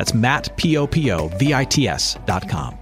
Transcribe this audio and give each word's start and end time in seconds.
That's 0.00 0.14
Matt, 0.14 0.56
P-O-P-O-V-I-T-S 0.56 2.16
dot 2.24 2.48
com. 2.48 2.78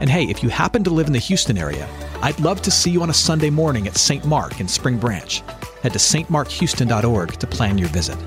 And 0.00 0.10
hey, 0.10 0.24
if 0.24 0.42
you 0.42 0.48
happen 0.48 0.82
to 0.82 0.90
live 0.90 1.06
in 1.06 1.12
the 1.12 1.20
Houston 1.20 1.56
area, 1.56 1.88
I'd 2.22 2.40
love 2.40 2.60
to 2.62 2.72
see 2.72 2.90
you 2.90 3.02
on 3.02 3.10
a 3.10 3.14
Sunday 3.14 3.50
morning 3.50 3.86
at 3.86 3.96
St. 3.96 4.24
Mark 4.24 4.58
in 4.58 4.66
Spring 4.66 4.98
Branch. 4.98 5.44
Head 5.84 5.92
to 5.92 6.00
stmarkhouston.org 6.00 7.34
to 7.34 7.46
plan 7.46 7.78
your 7.78 7.86
visit. 7.90 8.18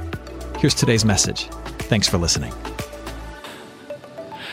Here's 0.57 0.73
today's 0.73 1.03
message. 1.03 1.49
Thanks 1.89 2.07
for 2.07 2.17
listening. 2.17 2.53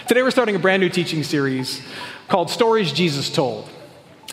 Today 0.09 0.25
we're 0.25 0.33
starting 0.33 0.57
a 0.57 0.59
brand 0.59 0.81
new 0.81 0.89
teaching 0.89 1.23
series 1.23 1.81
called 2.27 2.51
Stories 2.51 2.91
Jesus 2.91 3.31
Told. 3.33 3.71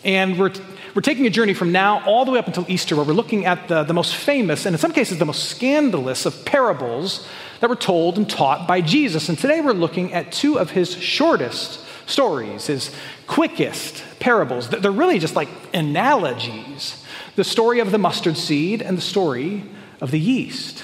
And 0.03 0.37
we're, 0.37 0.51
we're 0.93 1.01
taking 1.01 1.25
a 1.25 1.29
journey 1.29 1.53
from 1.53 1.71
now 1.71 2.03
all 2.05 2.25
the 2.25 2.31
way 2.31 2.39
up 2.39 2.47
until 2.47 2.65
Easter 2.67 2.95
where 2.95 3.05
we're 3.05 3.13
looking 3.13 3.45
at 3.45 3.67
the, 3.67 3.83
the 3.83 3.93
most 3.93 4.15
famous, 4.15 4.65
and 4.65 4.75
in 4.75 4.79
some 4.79 4.91
cases 4.91 5.17
the 5.17 5.25
most 5.25 5.49
scandalous, 5.49 6.25
of 6.25 6.45
parables 6.45 7.27
that 7.59 7.69
were 7.69 7.75
told 7.75 8.17
and 8.17 8.29
taught 8.29 8.67
by 8.67 8.81
Jesus. 8.81 9.29
And 9.29 9.37
today 9.37 9.61
we're 9.61 9.73
looking 9.73 10.13
at 10.13 10.31
two 10.31 10.59
of 10.59 10.71
his 10.71 10.93
shortest 10.93 11.79
stories, 12.05 12.67
his 12.67 12.93
quickest 13.27 14.03
parables. 14.19 14.69
They're 14.69 14.91
really 14.91 15.19
just 15.19 15.35
like 15.35 15.49
analogies 15.73 17.03
the 17.35 17.43
story 17.43 17.79
of 17.79 17.91
the 17.91 17.97
mustard 17.97 18.37
seed 18.37 18.81
and 18.81 18.97
the 18.97 19.01
story 19.01 19.63
of 20.01 20.11
the 20.11 20.19
yeast. 20.19 20.83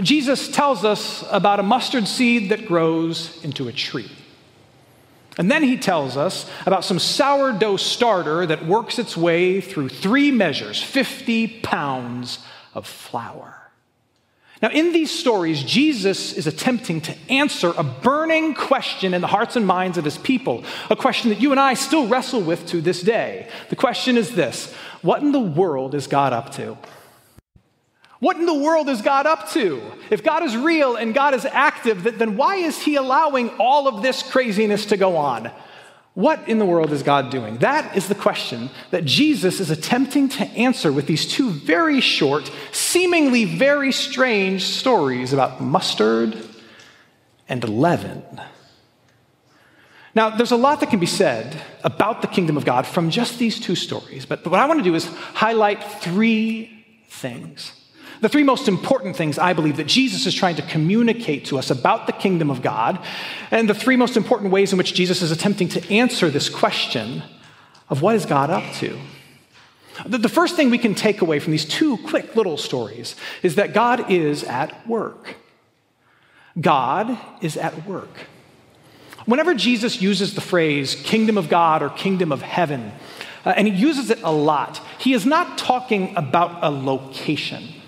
Jesus 0.00 0.48
tells 0.48 0.84
us 0.84 1.24
about 1.30 1.60
a 1.60 1.62
mustard 1.62 2.08
seed 2.08 2.50
that 2.50 2.66
grows 2.66 3.42
into 3.44 3.68
a 3.68 3.72
tree. 3.72 4.10
And 5.38 5.50
then 5.50 5.62
he 5.62 5.76
tells 5.76 6.16
us 6.16 6.50
about 6.66 6.84
some 6.84 6.98
sourdough 6.98 7.76
starter 7.76 8.46
that 8.46 8.66
works 8.66 8.98
its 8.98 9.16
way 9.16 9.60
through 9.60 9.88
three 9.88 10.30
measures 10.30 10.82
50 10.82 11.60
pounds 11.60 12.40
of 12.74 12.86
flour. 12.86 13.60
Now, 14.62 14.68
in 14.68 14.92
these 14.92 15.10
stories, 15.10 15.62
Jesus 15.62 16.34
is 16.34 16.46
attempting 16.46 17.00
to 17.02 17.16
answer 17.30 17.72
a 17.78 17.82
burning 17.82 18.54
question 18.54 19.14
in 19.14 19.22
the 19.22 19.26
hearts 19.26 19.56
and 19.56 19.66
minds 19.66 19.96
of 19.96 20.04
his 20.04 20.18
people, 20.18 20.64
a 20.90 20.96
question 20.96 21.30
that 21.30 21.40
you 21.40 21.50
and 21.50 21.58
I 21.58 21.72
still 21.72 22.06
wrestle 22.06 22.42
with 22.42 22.66
to 22.66 22.82
this 22.82 23.00
day. 23.00 23.48
The 23.70 23.76
question 23.76 24.18
is 24.18 24.34
this 24.34 24.74
What 25.00 25.22
in 25.22 25.32
the 25.32 25.40
world 25.40 25.94
is 25.94 26.06
God 26.06 26.34
up 26.34 26.52
to? 26.56 26.76
What 28.20 28.36
in 28.36 28.44
the 28.44 28.54
world 28.54 28.88
is 28.90 29.00
God 29.02 29.26
up 29.26 29.50
to? 29.50 29.82
If 30.10 30.22
God 30.22 30.42
is 30.42 30.56
real 30.56 30.96
and 30.96 31.14
God 31.14 31.34
is 31.34 31.46
active, 31.46 32.18
then 32.18 32.36
why 32.36 32.56
is 32.56 32.80
he 32.80 32.96
allowing 32.96 33.48
all 33.58 33.88
of 33.88 34.02
this 34.02 34.22
craziness 34.22 34.86
to 34.86 34.98
go 34.98 35.16
on? 35.16 35.50
What 36.12 36.46
in 36.48 36.58
the 36.58 36.66
world 36.66 36.92
is 36.92 37.02
God 37.02 37.30
doing? 37.30 37.58
That 37.58 37.96
is 37.96 38.08
the 38.08 38.14
question 38.14 38.68
that 38.90 39.06
Jesus 39.06 39.58
is 39.58 39.70
attempting 39.70 40.28
to 40.30 40.44
answer 40.48 40.92
with 40.92 41.06
these 41.06 41.26
two 41.26 41.50
very 41.50 42.02
short, 42.02 42.50
seemingly 42.72 43.46
very 43.46 43.90
strange 43.90 44.64
stories 44.64 45.32
about 45.32 45.62
mustard 45.62 46.36
and 47.48 47.66
leaven. 47.66 48.22
Now, 50.14 50.28
there's 50.28 50.50
a 50.50 50.56
lot 50.56 50.80
that 50.80 50.90
can 50.90 50.98
be 50.98 51.06
said 51.06 51.62
about 51.84 52.20
the 52.20 52.28
kingdom 52.28 52.58
of 52.58 52.66
God 52.66 52.86
from 52.86 53.10
just 53.10 53.38
these 53.38 53.58
two 53.58 53.76
stories, 53.76 54.26
but 54.26 54.44
what 54.46 54.60
I 54.60 54.66
want 54.66 54.80
to 54.80 54.84
do 54.84 54.94
is 54.94 55.06
highlight 55.06 55.82
three 55.82 56.84
things. 57.08 57.72
The 58.20 58.28
three 58.28 58.42
most 58.42 58.68
important 58.68 59.16
things 59.16 59.38
I 59.38 59.54
believe 59.54 59.78
that 59.78 59.86
Jesus 59.86 60.26
is 60.26 60.34
trying 60.34 60.56
to 60.56 60.62
communicate 60.62 61.46
to 61.46 61.58
us 61.58 61.70
about 61.70 62.06
the 62.06 62.12
kingdom 62.12 62.50
of 62.50 62.60
God, 62.60 62.98
and 63.50 63.68
the 63.68 63.74
three 63.74 63.96
most 63.96 64.16
important 64.16 64.50
ways 64.50 64.72
in 64.72 64.78
which 64.78 64.94
Jesus 64.94 65.22
is 65.22 65.30
attempting 65.30 65.68
to 65.70 65.92
answer 65.92 66.28
this 66.28 66.48
question 66.48 67.22
of 67.88 68.02
what 68.02 68.14
is 68.14 68.26
God 68.26 68.50
up 68.50 68.64
to. 68.74 68.98
The 70.06 70.28
first 70.28 70.56
thing 70.56 70.70
we 70.70 70.78
can 70.78 70.94
take 70.94 71.20
away 71.20 71.40
from 71.40 71.52
these 71.52 71.64
two 71.64 71.98
quick 71.98 72.36
little 72.36 72.56
stories 72.56 73.16
is 73.42 73.56
that 73.56 73.74
God 73.74 74.10
is 74.10 74.44
at 74.44 74.86
work. 74.86 75.36
God 76.60 77.18
is 77.42 77.56
at 77.56 77.86
work. 77.86 78.26
Whenever 79.26 79.54
Jesus 79.54 80.00
uses 80.00 80.34
the 80.34 80.40
phrase 80.40 80.94
kingdom 80.94 81.36
of 81.36 81.48
God 81.48 81.82
or 81.82 81.90
kingdom 81.90 82.32
of 82.32 82.42
heaven, 82.42 82.92
uh, 83.44 83.54
and 83.56 83.66
he 83.66 83.74
uses 83.74 84.10
it 84.10 84.22
a 84.22 84.32
lot, 84.32 84.80
he 84.98 85.12
is 85.12 85.26
not 85.26 85.58
talking 85.58 86.16
about 86.16 86.62
a 86.62 86.70
location. 86.70 87.79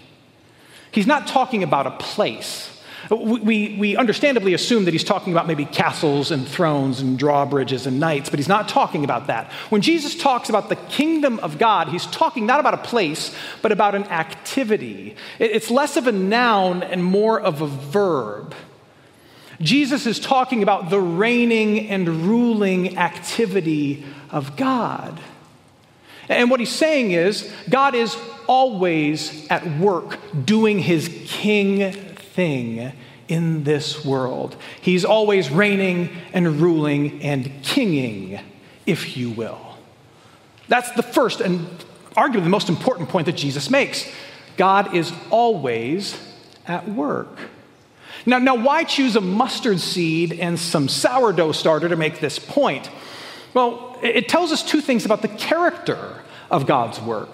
He's 0.93 1.07
not 1.07 1.27
talking 1.27 1.63
about 1.63 1.87
a 1.87 1.91
place. 1.91 2.69
We, 3.11 3.77
we 3.79 3.97
understandably 3.97 4.55
assume 4.55 4.85
that 4.85 4.93
he's 4.93 5.05
talking 5.05 5.33
about 5.33 5.47
maybe 5.47 5.65
castles 5.65 6.31
and 6.31 6.47
thrones 6.47 7.01
and 7.01 7.19
drawbridges 7.19 7.87
and 7.87 7.99
knights, 7.99 8.31
but 8.31 8.39
he's 8.39 8.49
not 8.49 8.69
talking 8.69 9.05
about 9.05 9.27
that. 9.27 9.51
When 9.71 9.81
Jesus 9.81 10.15
talks 10.15 10.49
about 10.49 10.69
the 10.69 10.77
kingdom 10.77 11.39
of 11.41 11.59
God, 11.59 11.89
he's 11.89 12.07
talking 12.07 12.47
not 12.47 12.61
about 12.61 12.75
a 12.75 12.79
place, 12.79 13.35
but 13.61 13.73
about 13.73 13.95
an 13.95 14.05
activity. 14.05 15.17
It's 15.39 15.71
less 15.71 15.97
of 15.97 16.07
a 16.07 16.13
noun 16.13 16.83
and 16.83 17.05
more 17.05 17.41
of 17.41 17.61
a 17.61 17.67
verb. 17.67 18.55
Jesus 19.61 20.07
is 20.07 20.19
talking 20.19 20.63
about 20.63 20.91
the 20.91 21.01
reigning 21.01 21.89
and 21.89 22.09
ruling 22.27 22.99
activity 22.99 24.05
of 24.31 24.57
God. 24.57 25.21
And 26.28 26.50
what 26.50 26.60
he's 26.60 26.71
saying 26.71 27.12
is, 27.12 27.50
God 27.69 27.94
is 27.94 28.16
always 28.47 29.47
at 29.49 29.78
work 29.78 30.19
doing 30.44 30.78
his 30.78 31.09
king 31.27 31.93
thing 31.93 32.93
in 33.28 33.65
this 33.65 34.05
world. 34.05 34.56
He's 34.81 35.05
always 35.05 35.50
reigning 35.50 36.11
and 36.32 36.61
ruling 36.61 37.22
and 37.22 37.62
kinging, 37.62 38.41
if 38.87 39.16
you 39.16 39.31
will. 39.31 39.59
That's 40.69 40.91
the 40.93 41.03
first 41.03 41.41
and 41.41 41.66
arguably 42.16 42.44
the 42.44 42.50
most 42.50 42.69
important 42.69 43.09
point 43.09 43.27
that 43.27 43.37
Jesus 43.37 43.71
makes. 43.71 44.11
God 44.56 44.94
is 44.94 45.12
always 45.31 46.16
at 46.66 46.88
work. 46.88 47.38
Now, 48.25 48.38
now, 48.38 48.55
why 48.55 48.84
choose 48.84 49.16
a 49.16 49.21
mustard 49.21 49.81
seed 49.81 50.34
and 50.34 50.59
some 50.59 50.88
sourdough 50.88 51.53
starter 51.53 51.88
to 51.88 51.97
make 51.97 52.21
this 52.21 52.38
point? 52.38 52.88
Well, 53.55 53.99
it 54.03 54.29
tells 54.29 54.53
us 54.53 54.63
two 54.63 54.81
things 54.81 55.05
about 55.05 55.23
the 55.23 55.29
character 55.29 56.23
of 56.51 56.67
God's 56.67 57.01
work. 57.01 57.31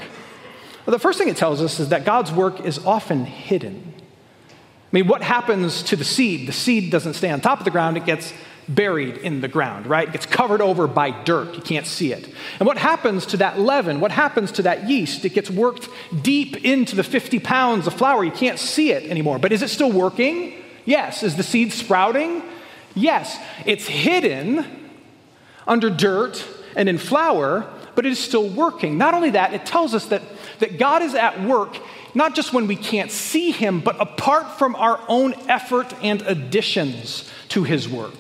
Well, 0.87 0.93
the 0.93 0.99
first 0.99 1.19
thing 1.19 1.29
it 1.29 1.37
tells 1.37 1.61
us 1.62 1.81
is 1.81 1.91
that 1.91 2.05
God's 2.05 2.33
work 2.33 2.61
is 2.61 2.79
often 2.84 3.25
hidden. 3.25 3.95
I 3.99 4.91
mean, 4.93 5.07
what 5.07 5.23
happens 5.23 5.83
to 5.84 5.97
the 5.97 6.05
seed? 6.05 6.49
The 6.49 6.53
seed 6.53 6.91
doesn't 6.91 7.15
stay 7.15 7.31
on 7.31 7.41
top 7.41 7.59
of 7.59 7.65
the 7.65 7.71
ground, 7.71 7.97
it 7.97 8.07
gets 8.07 8.33
buried 8.69 9.17
in 9.19 9.41
the 9.41 9.49
ground, 9.49 9.87
right? 9.87 10.09
It 10.09 10.12
gets 10.12 10.27
covered 10.27 10.61
over 10.61 10.87
by 10.87 11.11
dirt. 11.11 11.55
You 11.55 11.62
can't 11.62 11.87
see 11.87 12.12
it. 12.12 12.28
And 12.59 12.67
what 12.67 12.77
happens 12.77 13.27
to 13.27 13.39
that 13.39 13.59
leaven? 13.59 14.01
What 14.01 14.12
happens 14.12 14.53
to 14.53 14.62
that 14.62 14.89
yeast? 14.89 15.25
It 15.25 15.34
gets 15.34 15.51
worked 15.51 15.89
deep 16.23 16.65
into 16.65 16.95
the 16.95 17.03
50 17.03 17.39
pounds 17.39 17.87
of 17.87 17.95
flour. 17.95 18.25
You 18.25 18.31
can't 18.31 18.59
see 18.59 18.93
it 18.93 19.05
anymore. 19.11 19.39
But 19.39 19.53
is 19.53 19.62
it 19.62 19.69
still 19.69 19.91
working? 19.91 20.55
Yes. 20.84 21.23
Is 21.23 21.37
the 21.37 21.43
seed 21.43 21.73
sprouting? 21.73 22.43
Yes. 22.95 23.39
It's 23.65 23.87
hidden 23.87 24.67
under 25.69 25.91
dirt 25.91 26.45
and 26.75 26.89
in 26.89 26.99
flour, 26.99 27.67
but 27.95 28.06
it 28.06 28.12
is 28.12 28.19
still 28.19 28.49
working. 28.49 28.99
Not 28.99 29.15
only 29.15 29.31
that, 29.31 29.55
it 29.55 29.67
tells 29.67 29.95
us 29.95 30.06
that, 30.06 30.23
that 30.59 30.79
God 30.79 31.03
is 31.03 31.15
at 31.15 31.43
work 31.43 31.77
not 32.15 32.34
just 32.34 32.53
when 32.53 32.67
we 32.67 32.77
can't 32.77 33.11
see 33.11 33.51
Him, 33.51 33.81
but 33.81 34.01
apart 34.01 34.59
from 34.59 34.75
our 34.77 35.01
own 35.09 35.34
effort 35.49 35.95
and 36.03 36.23
additions 36.23 37.31
to 37.49 37.65
His 37.65 37.89
work. 37.89 38.15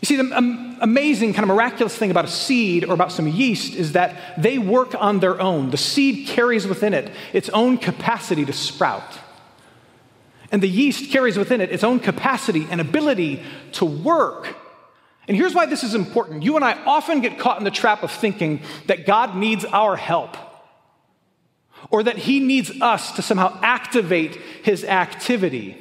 You 0.00 0.06
see, 0.06 0.16
the 0.16 0.76
amazing, 0.80 1.34
kind 1.34 1.44
of 1.44 1.54
miraculous 1.54 1.96
thing 1.96 2.10
about 2.10 2.24
a 2.24 2.28
seed 2.28 2.84
or 2.84 2.94
about 2.94 3.12
some 3.12 3.28
yeast 3.28 3.74
is 3.74 3.92
that 3.92 4.42
they 4.42 4.58
work 4.58 4.96
on 5.00 5.20
their 5.20 5.40
own. 5.40 5.70
The 5.70 5.76
seed 5.76 6.26
carries 6.26 6.66
within 6.66 6.92
it 6.92 7.12
its 7.32 7.48
own 7.50 7.78
capacity 7.78 8.44
to 8.44 8.52
sprout. 8.52 9.20
And 10.50 10.60
the 10.60 10.68
yeast 10.68 11.10
carries 11.12 11.38
within 11.38 11.60
it 11.60 11.70
its 11.70 11.84
own 11.84 12.00
capacity 12.00 12.66
and 12.68 12.80
ability 12.80 13.42
to 13.72 13.84
work 13.84 14.56
and 15.28 15.36
here's 15.36 15.54
why 15.54 15.66
this 15.66 15.84
is 15.84 15.94
important. 15.94 16.42
You 16.42 16.56
and 16.56 16.64
I 16.64 16.82
often 16.84 17.20
get 17.20 17.38
caught 17.38 17.58
in 17.58 17.64
the 17.64 17.70
trap 17.70 18.02
of 18.02 18.10
thinking 18.10 18.62
that 18.86 19.06
God 19.06 19.36
needs 19.36 19.64
our 19.64 19.96
help 19.96 20.36
or 21.90 22.02
that 22.02 22.18
He 22.18 22.40
needs 22.40 22.80
us 22.80 23.12
to 23.12 23.22
somehow 23.22 23.58
activate 23.62 24.36
His 24.62 24.84
activity. 24.84 25.78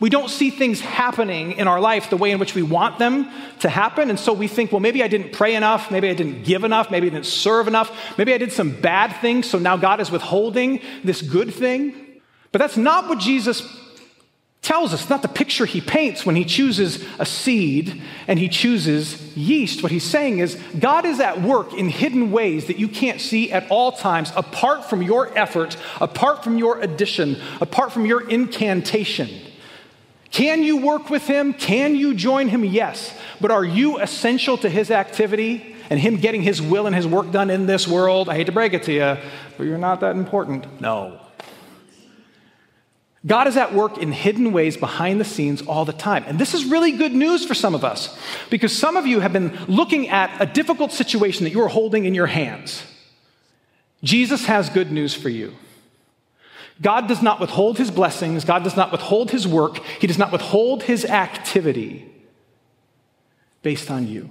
We 0.00 0.10
don't 0.10 0.28
see 0.28 0.50
things 0.50 0.80
happening 0.80 1.52
in 1.52 1.66
our 1.66 1.80
life 1.80 2.10
the 2.10 2.16
way 2.16 2.30
in 2.30 2.38
which 2.38 2.54
we 2.54 2.62
want 2.62 2.98
them 2.98 3.30
to 3.60 3.68
happen. 3.68 4.10
And 4.10 4.20
so 4.20 4.32
we 4.32 4.46
think, 4.46 4.70
well, 4.70 4.80
maybe 4.80 5.02
I 5.02 5.08
didn't 5.08 5.32
pray 5.32 5.54
enough. 5.54 5.90
Maybe 5.90 6.08
I 6.08 6.14
didn't 6.14 6.44
give 6.44 6.62
enough. 6.62 6.90
Maybe 6.90 7.08
I 7.08 7.10
didn't 7.10 7.26
serve 7.26 7.66
enough. 7.66 7.90
Maybe 8.18 8.32
I 8.32 8.38
did 8.38 8.52
some 8.52 8.80
bad 8.80 9.12
things. 9.20 9.48
So 9.48 9.58
now 9.58 9.76
God 9.76 10.00
is 10.00 10.10
withholding 10.10 10.80
this 11.02 11.22
good 11.22 11.52
thing. 11.52 12.20
But 12.52 12.60
that's 12.60 12.76
not 12.76 13.08
what 13.08 13.18
Jesus 13.18 13.62
tells 14.60 14.92
us, 14.92 15.08
not 15.08 15.22
the 15.22 15.28
picture 15.28 15.64
he 15.64 15.80
paints 15.80 16.26
when 16.26 16.36
he 16.36 16.44
chooses 16.44 17.04
a 17.18 17.24
seed 17.24 18.02
and 18.26 18.38
he 18.38 18.48
chooses 18.48 19.36
yeast. 19.36 19.82
What 19.82 19.92
he's 19.92 20.04
saying 20.04 20.40
is, 20.40 20.56
God 20.78 21.04
is 21.04 21.20
at 21.20 21.40
work 21.40 21.72
in 21.72 21.88
hidden 21.88 22.30
ways 22.32 22.66
that 22.66 22.78
you 22.78 22.88
can't 22.88 23.20
see 23.20 23.52
at 23.52 23.70
all 23.70 23.92
times, 23.92 24.32
apart 24.36 24.84
from 24.84 25.00
your 25.00 25.36
effort, 25.38 25.76
apart 26.00 26.42
from 26.42 26.58
your 26.58 26.80
addition, 26.80 27.40
apart 27.60 27.92
from 27.92 28.04
your 28.04 28.28
incantation. 28.28 29.28
Can 30.30 30.62
you 30.62 30.78
work 30.78 31.08
with 31.08 31.26
him? 31.26 31.54
Can 31.54 31.94
you 31.94 32.12
join 32.12 32.48
him? 32.48 32.64
Yes. 32.64 33.16
But 33.40 33.50
are 33.50 33.64
you 33.64 33.98
essential 33.98 34.58
to 34.58 34.68
his 34.68 34.90
activity 34.90 35.76
and 35.88 35.98
him 35.98 36.16
getting 36.16 36.42
his 36.42 36.60
will 36.60 36.86
and 36.86 36.94
his 36.94 37.06
work 37.06 37.30
done 37.30 37.48
in 37.48 37.66
this 37.66 37.88
world? 37.88 38.28
I 38.28 38.34
hate 38.34 38.46
to 38.46 38.52
break 38.52 38.74
it 38.74 38.82
to 38.82 38.92
you, 38.92 39.16
but 39.56 39.64
you're 39.64 39.78
not 39.78 40.00
that 40.00 40.16
important. 40.16 40.80
No. 40.80 41.20
God 43.26 43.48
is 43.48 43.56
at 43.56 43.74
work 43.74 43.98
in 43.98 44.12
hidden 44.12 44.52
ways 44.52 44.76
behind 44.76 45.20
the 45.20 45.24
scenes 45.24 45.62
all 45.62 45.84
the 45.84 45.92
time. 45.92 46.24
And 46.26 46.38
this 46.38 46.54
is 46.54 46.64
really 46.64 46.92
good 46.92 47.12
news 47.12 47.44
for 47.44 47.54
some 47.54 47.74
of 47.74 47.84
us 47.84 48.16
because 48.48 48.76
some 48.76 48.96
of 48.96 49.06
you 49.06 49.20
have 49.20 49.32
been 49.32 49.58
looking 49.66 50.08
at 50.08 50.40
a 50.40 50.46
difficult 50.46 50.92
situation 50.92 51.44
that 51.44 51.50
you 51.50 51.60
are 51.62 51.68
holding 51.68 52.04
in 52.04 52.14
your 52.14 52.26
hands. 52.26 52.84
Jesus 54.04 54.46
has 54.46 54.70
good 54.70 54.92
news 54.92 55.14
for 55.14 55.28
you. 55.28 55.54
God 56.80 57.08
does 57.08 57.20
not 57.20 57.40
withhold 57.40 57.76
his 57.76 57.90
blessings, 57.90 58.44
God 58.44 58.62
does 58.62 58.76
not 58.76 58.92
withhold 58.92 59.32
his 59.32 59.48
work, 59.48 59.78
he 60.00 60.06
does 60.06 60.18
not 60.18 60.30
withhold 60.30 60.84
his 60.84 61.04
activity 61.04 62.08
based 63.62 63.90
on 63.90 64.06
you. 64.06 64.30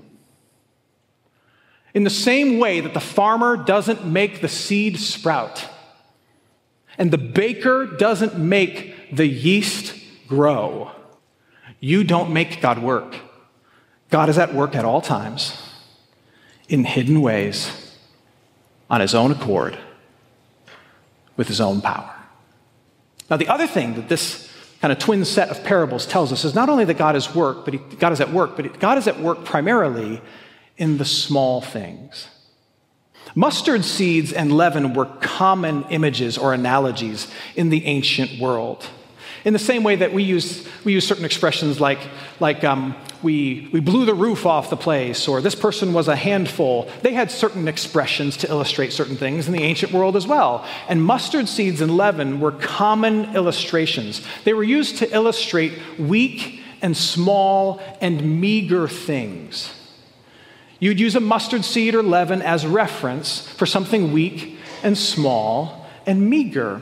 In 1.93 2.05
the 2.05 2.09
same 2.09 2.57
way 2.59 2.79
that 2.79 2.93
the 2.93 3.01
farmer 3.01 3.57
doesn't 3.57 4.05
make 4.05 4.39
the 4.39 4.47
seed 4.47 4.97
sprout, 4.97 5.67
and 6.97 7.11
the 7.11 7.17
baker 7.17 7.85
doesn't 7.85 8.37
make 8.37 9.15
the 9.15 9.27
yeast 9.27 9.95
grow. 10.27 10.91
You 11.79 12.03
don't 12.03 12.33
make 12.33 12.61
God 12.61 12.79
work. 12.79 13.15
God 14.09 14.29
is 14.29 14.37
at 14.37 14.53
work 14.53 14.75
at 14.75 14.85
all 14.85 15.01
times, 15.01 15.61
in 16.69 16.83
hidden 16.85 17.21
ways, 17.21 17.95
on 18.89 19.01
his 19.01 19.13
own 19.13 19.31
accord, 19.31 19.77
with 21.35 21.47
his 21.47 21.61
own 21.61 21.81
power. 21.81 22.13
Now, 23.29 23.37
the 23.37 23.49
other 23.49 23.67
thing 23.67 23.95
that 23.95 24.07
this 24.07 24.49
kind 24.81 24.91
of 24.91 24.99
twin 24.99 25.25
set 25.25 25.49
of 25.49 25.63
parables 25.63 26.05
tells 26.05 26.31
us 26.31 26.45
is 26.45 26.55
not 26.55 26.69
only 26.69 26.85
that 26.85 26.97
God 26.97 27.15
is 27.15 27.33
work, 27.35 27.65
but 27.65 27.73
he, 27.73 27.79
God 27.97 28.13
is 28.13 28.21
at 28.21 28.31
work, 28.31 28.55
but 28.55 28.79
God 28.79 28.97
is 28.97 29.07
at 29.07 29.19
work 29.19 29.43
primarily 29.43 30.21
in 30.77 30.97
the 30.97 31.05
small 31.05 31.61
things. 31.61 32.27
Mustard 33.35 33.85
seeds 33.85 34.33
and 34.33 34.51
leaven 34.51 34.93
were 34.93 35.05
common 35.05 35.85
images 35.89 36.37
or 36.37 36.53
analogies 36.53 37.27
in 37.55 37.69
the 37.69 37.85
ancient 37.85 38.39
world. 38.39 38.87
In 39.45 39.53
the 39.53 39.59
same 39.59 39.83
way 39.83 39.95
that 39.95 40.13
we 40.13 40.23
use, 40.23 40.67
we 40.83 40.93
use 40.93 41.07
certain 41.07 41.25
expressions 41.25 41.79
like, 41.79 41.99
like 42.39 42.63
um, 42.63 42.95
we, 43.23 43.69
we 43.71 43.79
blew 43.79 44.05
the 44.05 44.13
roof 44.13 44.45
off 44.45 44.69
the 44.69 44.77
place, 44.77 45.27
or 45.27 45.41
this 45.41 45.55
person 45.55 45.93
was 45.93 46.07
a 46.07 46.15
handful, 46.15 46.89
they 47.01 47.13
had 47.13 47.31
certain 47.31 47.67
expressions 47.67 48.37
to 48.37 48.49
illustrate 48.49 48.93
certain 48.93 49.15
things 49.15 49.47
in 49.47 49.53
the 49.53 49.63
ancient 49.63 49.91
world 49.91 50.15
as 50.15 50.27
well. 50.27 50.65
And 50.87 51.03
mustard 51.03 51.47
seeds 51.47 51.81
and 51.81 51.95
leaven 51.95 52.39
were 52.39 52.51
common 52.51 53.35
illustrations. 53.35 54.25
They 54.43 54.53
were 54.53 54.63
used 54.63 54.97
to 54.97 55.13
illustrate 55.13 55.73
weak 55.97 56.61
and 56.81 56.95
small 56.95 57.81
and 58.01 58.41
meager 58.41 58.87
things. 58.87 59.73
You'd 60.79 60.99
use 60.99 61.15
a 61.15 61.19
mustard 61.19 61.65
seed 61.65 61.95
or 61.95 62.03
leaven 62.03 62.41
as 62.41 62.65
reference 62.65 63.41
for 63.41 63.65
something 63.65 64.11
weak 64.11 64.57
and 64.83 64.97
small 64.97 65.87
and 66.05 66.29
meager. 66.29 66.81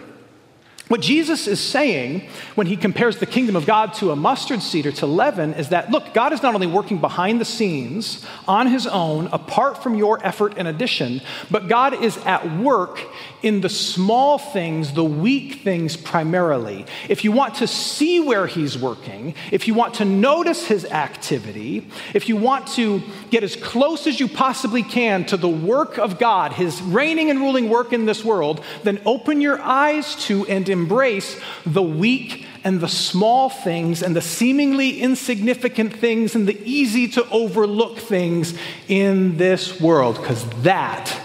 What 0.88 1.02
Jesus 1.02 1.48
is 1.48 1.60
saying 1.60 2.30
when 2.54 2.68
he 2.68 2.78
compares 2.78 3.18
the 3.18 3.26
kingdom 3.26 3.56
of 3.56 3.66
God 3.66 3.96
to 3.96 4.12
a 4.12 4.16
mustard 4.16 4.62
seed 4.62 4.86
or 4.86 4.92
to 4.94 5.08
leaven 5.08 5.56
is 5.56 5.70
that, 5.70 5.90
look, 5.90 6.14
God 6.14 6.32
is 6.32 6.44
not 6.44 6.54
only 6.54 6.68
working 6.68 7.00
behind 7.00 7.42
the 7.42 7.46
scenes 7.46 8.24
on 8.48 8.68
his 8.68 8.86
own, 8.86 9.28
apart 9.28 9.82
from 9.82 9.96
your 9.96 10.24
effort 10.24 10.54
and 10.58 10.68
addition, 10.68 11.22
but 11.50 11.68
God 11.68 12.04
is 12.04 12.18
at 12.20 12.60
work 12.60 13.02
in 13.42 13.62
the 13.62 13.70
small 13.70 14.38
things, 14.38 14.94
the 14.94 15.04
weak 15.04 15.62
things 15.62 15.98
primarily. 15.98 16.86
If 17.10 17.24
you 17.24 17.32
want 17.32 17.56
to 17.56 17.68
see 17.68 18.20
where 18.20 18.46
he's 18.46 18.78
working, 18.78 19.34
if 19.52 19.68
you 19.68 19.74
want 19.74 19.96
to 19.96 20.06
notice 20.06 20.68
his 20.68 20.86
activity, 20.86 21.88
if 22.14 22.30
you 22.30 22.36
want 22.36 22.68
to 22.70 23.02
get 23.32 23.44
as 23.44 23.56
close 23.56 24.06
as 24.06 24.20
you 24.20 24.28
possibly 24.28 24.84
can 24.84 25.26
to 25.26 25.38
the 25.38 25.50
work 25.50 25.98
of 25.98 26.20
God, 26.20 26.54
his 26.54 26.80
reigning 26.82 27.32
and 27.32 27.40
ruling 27.40 27.70
work 27.70 27.92
in 27.92 28.06
this 28.06 28.24
world, 28.24 28.64
then 28.84 29.02
open 29.06 29.42
your 29.42 29.60
eyes 29.62 30.16
to 30.26 30.46
and 30.46 30.70
embrace 30.76 31.40
the 31.66 31.82
weak 31.82 32.46
and 32.64 32.82
the 32.82 32.88
small 32.88 33.50
things 33.50 34.04
and 34.04 34.16
the 34.16 34.22
seemingly 34.22 35.00
insignificant 35.00 35.94
things 35.94 36.36
and 36.36 36.48
the 36.48 36.60
easy 36.64 37.08
to 37.08 37.28
overlook 37.30 37.98
things 37.98 38.54
in 38.88 39.38
this 39.38 39.80
world, 39.80 40.16
because 40.18 40.44
that, 40.62 41.20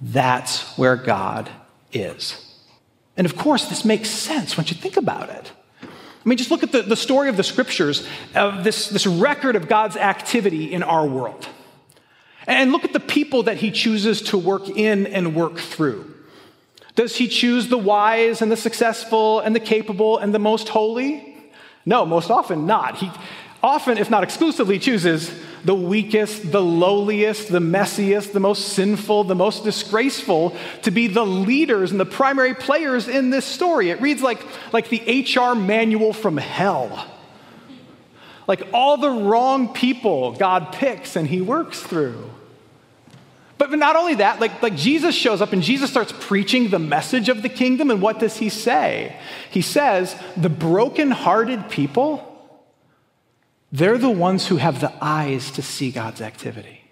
that's 0.00 0.76
where 0.76 0.96
God 0.96 1.50
is. 1.92 2.36
And 3.16 3.24
of 3.24 3.36
course, 3.36 3.68
this 3.68 3.84
makes 3.84 4.10
sense 4.10 4.56
once 4.56 4.70
you 4.70 4.76
think 4.76 4.96
about 4.96 5.30
it. 5.30 5.52
I 5.82 6.28
mean, 6.28 6.38
just 6.38 6.50
look 6.50 6.62
at 6.62 6.72
the, 6.72 6.82
the 6.82 6.96
story 6.96 7.28
of 7.28 7.36
the 7.36 7.42
scriptures, 7.42 8.06
of 8.34 8.64
this, 8.64 8.88
this 8.88 9.06
record 9.06 9.56
of 9.56 9.68
God's 9.68 9.96
activity 9.96 10.72
in 10.72 10.82
our 10.82 11.06
world. 11.06 11.48
And 12.46 12.72
look 12.72 12.84
at 12.84 12.92
the 12.92 13.00
people 13.00 13.44
that 13.44 13.58
he 13.58 13.70
chooses 13.70 14.22
to 14.22 14.38
work 14.38 14.68
in 14.68 15.06
and 15.06 15.34
work 15.34 15.58
through. 15.58 16.12
Does 16.94 17.16
he 17.16 17.28
choose 17.28 17.68
the 17.68 17.78
wise 17.78 18.42
and 18.42 18.52
the 18.52 18.56
successful 18.56 19.40
and 19.40 19.54
the 19.54 19.60
capable 19.60 20.18
and 20.18 20.34
the 20.34 20.38
most 20.38 20.68
holy? 20.68 21.36
No, 21.86 22.04
most 22.04 22.30
often 22.30 22.66
not. 22.66 22.96
He 22.98 23.10
often, 23.62 23.96
if 23.96 24.10
not 24.10 24.22
exclusively, 24.22 24.78
chooses 24.78 25.32
the 25.64 25.74
weakest, 25.74 26.50
the 26.50 26.60
lowliest, 26.60 27.48
the 27.48 27.60
messiest, 27.60 28.32
the 28.32 28.40
most 28.40 28.70
sinful, 28.70 29.24
the 29.24 29.34
most 29.34 29.64
disgraceful 29.64 30.56
to 30.82 30.90
be 30.90 31.06
the 31.06 31.24
leaders 31.24 31.92
and 31.92 32.00
the 32.00 32.06
primary 32.06 32.54
players 32.54 33.08
in 33.08 33.30
this 33.30 33.44
story. 33.44 33.90
It 33.90 34.00
reads 34.00 34.22
like, 34.22 34.44
like 34.72 34.88
the 34.88 35.24
HR 35.24 35.54
manual 35.54 36.12
from 36.12 36.36
hell. 36.36 37.06
Like 38.48 38.68
all 38.72 38.96
the 38.96 39.10
wrong 39.10 39.72
people 39.72 40.32
God 40.32 40.72
picks 40.72 41.14
and 41.16 41.26
he 41.26 41.40
works 41.40 41.80
through. 41.80 42.28
But 43.70 43.78
not 43.78 43.94
only 43.94 44.16
that, 44.16 44.40
like, 44.40 44.60
like 44.60 44.74
Jesus 44.74 45.14
shows 45.14 45.40
up 45.40 45.52
and 45.52 45.62
Jesus 45.62 45.88
starts 45.88 46.12
preaching 46.18 46.70
the 46.70 46.80
message 46.80 47.28
of 47.28 47.42
the 47.42 47.48
kingdom, 47.48 47.92
and 47.92 48.02
what 48.02 48.18
does 48.18 48.38
he 48.38 48.48
say? 48.48 49.16
He 49.50 49.62
says, 49.62 50.16
The 50.36 50.48
broken-hearted 50.48 51.68
people, 51.68 52.28
they're 53.70 53.98
the 53.98 54.10
ones 54.10 54.48
who 54.48 54.56
have 54.56 54.80
the 54.80 54.92
eyes 55.00 55.52
to 55.52 55.62
see 55.62 55.92
God's 55.92 56.20
activity. 56.20 56.82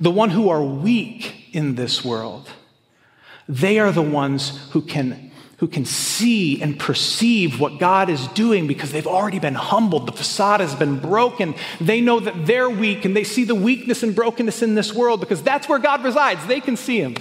The 0.00 0.10
one 0.10 0.28
who 0.28 0.50
are 0.50 0.62
weak 0.62 1.48
in 1.52 1.76
this 1.76 2.04
world, 2.04 2.50
they 3.48 3.78
are 3.78 3.90
the 3.90 4.02
ones 4.02 4.68
who 4.72 4.82
can 4.82 5.32
who 5.64 5.68
can 5.68 5.86
see 5.86 6.60
and 6.60 6.78
perceive 6.78 7.58
what 7.58 7.78
God 7.78 8.10
is 8.10 8.26
doing 8.28 8.66
because 8.66 8.92
they've 8.92 9.06
already 9.06 9.38
been 9.38 9.54
humbled. 9.54 10.06
The 10.06 10.12
facade 10.12 10.60
has 10.60 10.74
been 10.74 10.98
broken. 10.98 11.54
They 11.80 12.02
know 12.02 12.20
that 12.20 12.44
they're 12.44 12.68
weak 12.68 13.06
and 13.06 13.16
they 13.16 13.24
see 13.24 13.44
the 13.44 13.54
weakness 13.54 14.02
and 14.02 14.14
brokenness 14.14 14.60
in 14.60 14.74
this 14.74 14.92
world 14.92 15.20
because 15.20 15.42
that's 15.42 15.66
where 15.66 15.78
God 15.78 16.04
resides. 16.04 16.46
They 16.46 16.60
can 16.60 16.76
see 16.76 17.00
Him. 17.00 17.16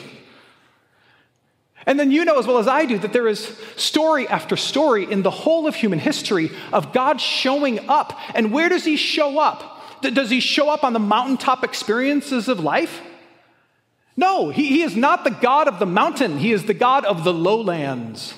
And 1.85 1.97
then 1.97 2.11
you 2.11 2.25
know 2.25 2.37
as 2.37 2.45
well 2.45 2.57
as 2.57 2.67
I 2.67 2.85
do 2.85 2.99
that 2.99 3.13
there 3.13 3.29
is 3.29 3.57
story 3.77 4.27
after 4.27 4.57
story 4.57 5.09
in 5.09 5.21
the 5.21 5.31
whole 5.31 5.65
of 5.65 5.75
human 5.75 5.99
history 5.99 6.51
of 6.73 6.91
God 6.91 7.21
showing 7.21 7.87
up. 7.87 8.19
And 8.35 8.51
where 8.51 8.67
does 8.67 8.83
He 8.83 8.97
show 8.97 9.39
up? 9.39 10.01
Does 10.01 10.29
He 10.29 10.41
show 10.41 10.69
up 10.69 10.83
on 10.83 10.91
the 10.91 10.99
mountaintop 10.99 11.63
experiences 11.63 12.49
of 12.49 12.59
life? 12.59 12.99
No, 14.15 14.49
he, 14.49 14.67
he 14.67 14.81
is 14.83 14.95
not 14.95 15.23
the 15.23 15.31
God 15.31 15.67
of 15.67 15.79
the 15.79 15.85
mountain, 15.85 16.37
he 16.37 16.51
is 16.51 16.65
the 16.65 16.73
God 16.73 17.05
of 17.05 17.23
the 17.23 17.33
lowlands. 17.33 18.35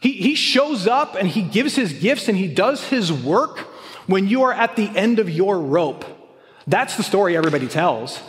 He, 0.00 0.12
he 0.12 0.34
shows 0.34 0.86
up 0.86 1.14
and 1.14 1.28
he 1.28 1.42
gives 1.42 1.76
his 1.76 1.92
gifts 1.92 2.28
and 2.28 2.36
he 2.36 2.48
does 2.48 2.88
his 2.88 3.12
work 3.12 3.60
when 4.06 4.26
you 4.26 4.42
are 4.42 4.52
at 4.52 4.74
the 4.74 4.88
end 4.96 5.20
of 5.20 5.30
your 5.30 5.58
rope. 5.58 6.04
That's 6.66 6.96
the 6.96 7.04
story 7.04 7.36
everybody 7.36 7.68
tells. 7.68 8.20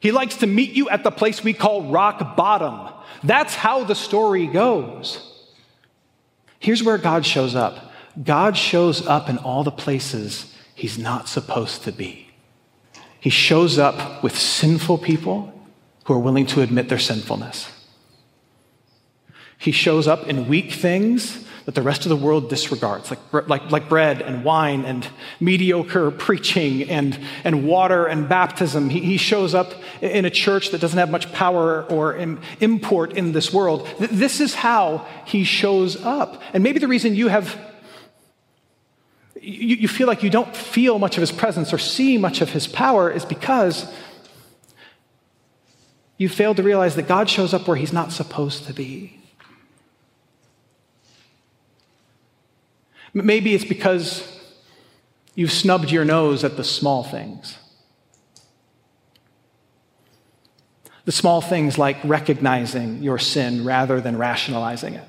He 0.00 0.12
likes 0.12 0.36
to 0.36 0.46
meet 0.46 0.70
you 0.72 0.88
at 0.90 1.02
the 1.02 1.10
place 1.10 1.42
we 1.42 1.54
call 1.54 1.90
rock 1.90 2.36
bottom. 2.36 2.92
That's 3.22 3.54
how 3.54 3.84
the 3.84 3.94
story 3.94 4.46
goes. 4.46 5.30
Here's 6.58 6.82
where 6.82 6.98
God 6.98 7.26
shows 7.26 7.54
up 7.54 7.90
God 8.22 8.56
shows 8.56 9.06
up 9.06 9.28
in 9.28 9.38
all 9.38 9.64
the 9.64 9.72
places 9.72 10.54
he's 10.74 10.98
not 10.98 11.28
supposed 11.28 11.82
to 11.82 11.92
be. 11.92 12.23
He 13.24 13.30
shows 13.30 13.78
up 13.78 14.22
with 14.22 14.38
sinful 14.38 14.98
people 14.98 15.50
who 16.04 16.12
are 16.12 16.18
willing 16.18 16.44
to 16.48 16.60
admit 16.60 16.90
their 16.90 16.98
sinfulness. 16.98 17.72
He 19.56 19.72
shows 19.72 20.06
up 20.06 20.28
in 20.28 20.46
weak 20.46 20.72
things 20.72 21.42
that 21.64 21.74
the 21.74 21.80
rest 21.80 22.04
of 22.04 22.10
the 22.10 22.16
world 22.16 22.50
disregards, 22.50 23.08
like, 23.08 23.48
like, 23.48 23.70
like 23.70 23.88
bread 23.88 24.20
and 24.20 24.44
wine 24.44 24.84
and 24.84 25.08
mediocre 25.40 26.10
preaching 26.10 26.90
and, 26.90 27.18
and 27.44 27.66
water 27.66 28.04
and 28.04 28.28
baptism. 28.28 28.90
He, 28.90 29.00
he 29.00 29.16
shows 29.16 29.54
up 29.54 29.72
in 30.02 30.26
a 30.26 30.30
church 30.30 30.68
that 30.72 30.82
doesn't 30.82 30.98
have 30.98 31.08
much 31.08 31.32
power 31.32 31.84
or 31.84 32.16
import 32.60 33.14
in 33.14 33.32
this 33.32 33.54
world. 33.54 33.88
This 33.98 34.38
is 34.38 34.54
how 34.54 35.06
he 35.24 35.44
shows 35.44 35.96
up. 36.04 36.42
And 36.52 36.62
maybe 36.62 36.78
the 36.78 36.88
reason 36.88 37.14
you 37.14 37.28
have 37.28 37.58
you, 39.40 39.76
you 39.76 39.88
feel 39.88 40.06
like 40.06 40.22
you 40.22 40.30
don't 40.30 40.54
feel 40.54 40.98
much 40.98 41.16
of 41.16 41.20
his 41.20 41.32
presence 41.32 41.72
or 41.72 41.78
see 41.78 42.18
much 42.18 42.40
of 42.40 42.50
his 42.50 42.66
power 42.66 43.10
is 43.10 43.24
because 43.24 43.92
you 46.16 46.28
failed 46.28 46.56
to 46.58 46.62
realize 46.62 46.94
that 46.96 47.08
God 47.08 47.28
shows 47.28 47.52
up 47.52 47.66
where 47.66 47.76
he's 47.76 47.92
not 47.92 48.12
supposed 48.12 48.66
to 48.66 48.72
be. 48.72 49.20
Maybe 53.12 53.54
it's 53.54 53.64
because 53.64 54.40
you've 55.34 55.52
snubbed 55.52 55.90
your 55.90 56.04
nose 56.04 56.42
at 56.42 56.56
the 56.56 56.64
small 56.64 57.04
things. 57.04 57.56
The 61.04 61.12
small 61.12 61.40
things 61.40 61.78
like 61.78 61.98
recognizing 62.02 63.02
your 63.02 63.18
sin 63.18 63.64
rather 63.64 64.00
than 64.00 64.16
rationalizing 64.16 64.94
it. 64.94 65.08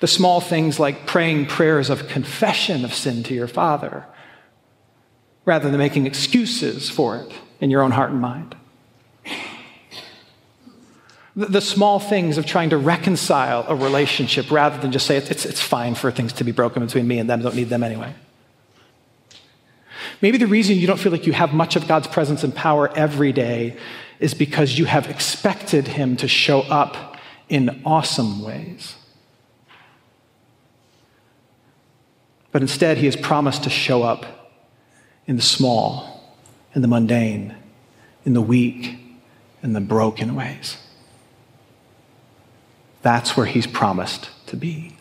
The 0.00 0.08
small 0.08 0.40
things 0.40 0.80
like 0.80 1.06
praying 1.06 1.46
prayers 1.46 1.90
of 1.90 2.08
confession 2.08 2.84
of 2.84 2.92
sin 2.92 3.22
to 3.24 3.34
your 3.34 3.48
Father 3.48 4.06
rather 5.44 5.70
than 5.70 5.78
making 5.78 6.06
excuses 6.06 6.90
for 6.90 7.16
it 7.16 7.32
in 7.60 7.70
your 7.70 7.82
own 7.82 7.90
heart 7.90 8.10
and 8.10 8.20
mind 8.20 8.56
the 11.36 11.60
small 11.60 11.98
things 11.98 12.38
of 12.38 12.46
trying 12.46 12.70
to 12.70 12.76
reconcile 12.76 13.64
a 13.68 13.74
relationship 13.74 14.50
rather 14.50 14.78
than 14.78 14.92
just 14.92 15.06
say 15.06 15.16
it's, 15.16 15.46
it's 15.46 15.60
fine 15.60 15.94
for 15.94 16.10
things 16.10 16.32
to 16.34 16.44
be 16.44 16.52
broken 16.52 16.84
between 16.84 17.06
me 17.06 17.18
and 17.18 17.30
them, 17.30 17.42
don't 17.42 17.54
need 17.54 17.68
them 17.68 17.82
anyway. 17.82 18.12
Maybe 20.20 20.38
the 20.38 20.46
reason 20.46 20.76
you 20.76 20.86
don't 20.86 20.98
feel 20.98 21.12
like 21.12 21.26
you 21.26 21.32
have 21.32 21.54
much 21.54 21.76
of 21.76 21.88
God's 21.88 22.08
presence 22.08 22.44
and 22.44 22.54
power 22.54 22.90
every 22.94 23.32
day 23.32 23.76
is 24.18 24.34
because 24.34 24.78
you 24.78 24.84
have 24.84 25.08
expected 25.08 25.88
Him 25.88 26.16
to 26.16 26.28
show 26.28 26.60
up 26.62 27.16
in 27.48 27.80
awesome 27.86 28.42
ways. 28.42 28.96
But 32.52 32.62
instead, 32.62 32.98
He 32.98 33.06
has 33.06 33.16
promised 33.16 33.64
to 33.64 33.70
show 33.70 34.02
up 34.02 34.26
in 35.26 35.36
the 35.36 35.42
small, 35.42 36.34
in 36.74 36.82
the 36.82 36.88
mundane, 36.88 37.54
in 38.24 38.34
the 38.34 38.42
weak, 38.42 38.98
in 39.62 39.72
the 39.72 39.80
broken 39.80 40.34
ways. 40.34 40.76
That's 43.02 43.36
where 43.36 43.46
he's 43.46 43.66
promised 43.66 44.30
to 44.46 44.56
be. 44.56 44.96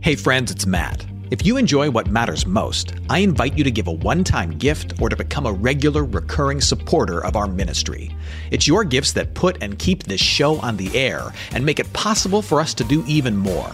Hey, 0.00 0.14
friends, 0.14 0.50
it's 0.50 0.66
Matt. 0.66 1.04
If 1.30 1.44
you 1.44 1.56
enjoy 1.56 1.90
what 1.90 2.06
matters 2.06 2.46
most, 2.46 2.94
I 3.10 3.18
invite 3.18 3.58
you 3.58 3.64
to 3.64 3.70
give 3.70 3.88
a 3.88 3.92
one 3.92 4.22
time 4.22 4.56
gift 4.56 5.00
or 5.02 5.08
to 5.08 5.16
become 5.16 5.44
a 5.44 5.52
regular, 5.52 6.04
recurring 6.04 6.60
supporter 6.60 7.24
of 7.24 7.34
our 7.34 7.48
ministry. 7.48 8.14
It's 8.52 8.68
your 8.68 8.84
gifts 8.84 9.12
that 9.12 9.34
put 9.34 9.60
and 9.60 9.78
keep 9.78 10.04
this 10.04 10.20
show 10.20 10.60
on 10.60 10.76
the 10.76 10.96
air 10.96 11.32
and 11.52 11.66
make 11.66 11.80
it 11.80 11.92
possible 11.92 12.42
for 12.42 12.60
us 12.60 12.72
to 12.74 12.84
do 12.84 13.04
even 13.08 13.36
more. 13.36 13.72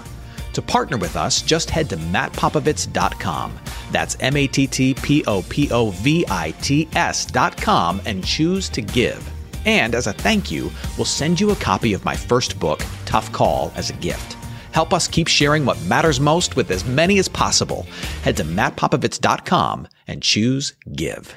To 0.53 0.63
partner 0.63 0.97
with 0.97 1.17
us, 1.17 1.43
just 1.43 1.71
head 1.71 1.89
to 1.91 1.97
mattpopovits.com. 1.97 3.59
That's 3.91 4.17
M 4.21 4.37
A 4.37 4.47
T 4.47 4.67
T 4.67 4.95
P 4.95 5.25
O 5.27 5.43
P 5.49 5.71
O 5.71 5.91
V 5.91 6.25
I 6.29 6.51
T 6.63 6.89
S.com 6.95 8.01
and 8.05 8.25
choose 8.25 8.69
to 8.71 8.83
give. 8.83 9.29
And 9.65 9.95
as 9.95 10.07
a 10.07 10.13
thank 10.13 10.51
you, 10.51 10.71
we'll 10.97 11.05
send 11.05 11.41
you 11.41 11.51
a 11.51 11.57
copy 11.57 11.93
of 11.93 12.05
my 12.05 12.17
first 12.17 12.59
book, 12.59 12.83
Tough 13.05 13.31
Call, 13.33 13.73
as 13.77 13.91
a 13.91 13.95
gift. 13.95 14.37
Help 14.73 14.93
us 14.93 15.07
keep 15.07 15.29
sharing 15.29 15.65
what 15.65 15.81
matters 15.83 16.19
most 16.19 16.57
with 16.57 16.71
as 16.71 16.85
many 16.85 17.19
as 17.19 17.29
possible. 17.29 17.87
Head 18.23 18.37
to 18.39 18.45
mattpopovits.com 18.45 19.87
and 20.07 20.23
choose 20.23 20.75
Give. 20.95 21.37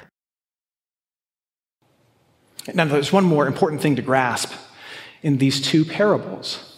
Now, 2.74 2.86
there's 2.86 3.12
one 3.12 3.24
more 3.24 3.46
important 3.46 3.80
thing 3.80 3.94
to 3.96 4.02
grasp 4.02 4.52
in 5.22 5.38
these 5.38 5.60
two 5.60 5.84
parables. 5.84 6.75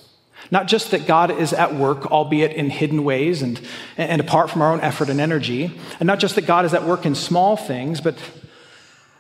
Not 0.51 0.67
just 0.67 0.91
that 0.93 1.07
God 1.07 1.31
is 1.31 1.53
at 1.53 1.75
work, 1.75 2.07
albeit 2.07 2.53
in 2.53 2.71
hidden 2.71 3.05
ways 3.05 3.43
and, 3.43 3.61
and 3.97 4.21
apart 4.21 4.51
from 4.51 4.63
our 4.63 4.73
own 4.73 4.81
effort 4.81 5.09
and 5.09 5.21
energy, 5.21 5.73
and 6.01 6.07
not 6.07 6.19
just 6.19 6.35
that 6.37 6.47
God 6.47 6.65
is 6.65 6.73
at 6.73 6.85
work 6.85 7.05
in 7.05 7.15
small 7.15 7.57
things, 7.57 8.01
but, 8.01 8.17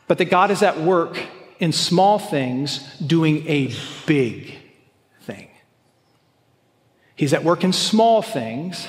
but 0.07 0.19
that 0.19 0.27
God 0.27 0.51
is 0.51 0.63
at 0.63 0.79
work 0.81 1.19
in 1.59 1.73
small 1.73 2.19
things 2.19 2.79
doing 2.99 3.47
a 3.47 3.73
big 4.07 4.55
thing. 5.23 5.49
He's 7.15 7.35
at 7.35 7.45
work 7.45 7.65
in 7.65 7.73
small 7.73 8.23
things 8.23 8.89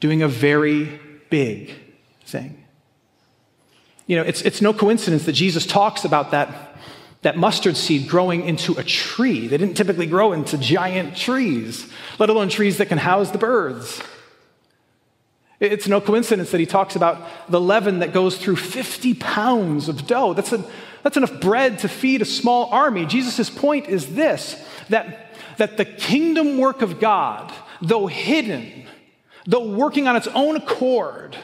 doing 0.00 0.22
a 0.22 0.28
very 0.28 1.00
big 1.30 1.74
thing. 2.24 2.64
You 4.06 4.16
know, 4.16 4.22
it's, 4.22 4.40
it's 4.42 4.62
no 4.62 4.72
coincidence 4.72 5.26
that 5.26 5.32
Jesus 5.32 5.66
talks 5.66 6.04
about 6.04 6.30
that, 6.30 6.76
that 7.22 7.36
mustard 7.36 7.76
seed 7.76 8.08
growing 8.08 8.44
into 8.44 8.78
a 8.78 8.84
tree. 8.84 9.48
They 9.48 9.56
didn't 9.56 9.76
typically 9.76 10.06
grow 10.06 10.32
into 10.32 10.56
giant 10.56 11.16
trees, 11.16 11.90
let 12.18 12.30
alone 12.30 12.48
trees 12.48 12.78
that 12.78 12.86
can 12.86 12.98
house 12.98 13.30
the 13.30 13.38
birds. 13.38 14.00
It's 15.60 15.88
no 15.88 16.00
coincidence 16.00 16.52
that 16.52 16.60
he 16.60 16.66
talks 16.66 16.94
about 16.94 17.50
the 17.50 17.60
leaven 17.60 17.98
that 17.98 18.12
goes 18.12 18.38
through 18.38 18.56
50 18.56 19.14
pounds 19.14 19.88
of 19.88 20.06
dough. 20.06 20.32
That's, 20.32 20.52
a, 20.52 20.64
that's 21.02 21.16
enough 21.16 21.40
bread 21.40 21.80
to 21.80 21.88
feed 21.88 22.22
a 22.22 22.24
small 22.24 22.66
army. 22.66 23.06
Jesus' 23.06 23.50
point 23.50 23.88
is 23.88 24.14
this 24.14 24.64
that, 24.88 25.34
that 25.56 25.76
the 25.76 25.84
kingdom 25.84 26.58
work 26.58 26.82
of 26.82 27.00
God, 27.00 27.52
though 27.82 28.06
hidden, 28.06 28.86
though 29.46 29.68
working 29.68 30.06
on 30.06 30.14
its 30.14 30.28
own 30.28 30.54
accord, 30.54 31.36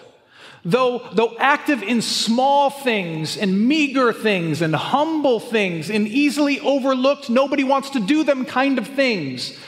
though, 0.64 1.08
though 1.12 1.36
active 1.38 1.82
in 1.82 2.02
small 2.02 2.70
things 2.70 3.36
and 3.36 3.68
meager 3.68 4.12
things 4.12 4.62
and 4.62 4.74
humble 4.74 5.40
things 5.40 5.90
and 5.90 6.08
easily 6.08 6.60
overlooked, 6.60 7.28
nobody 7.30 7.64
wants 7.64 7.90
to 7.90 8.00
do 8.00 8.24
them 8.24 8.44
kind 8.44 8.78
of 8.78 8.86
things 8.86 9.58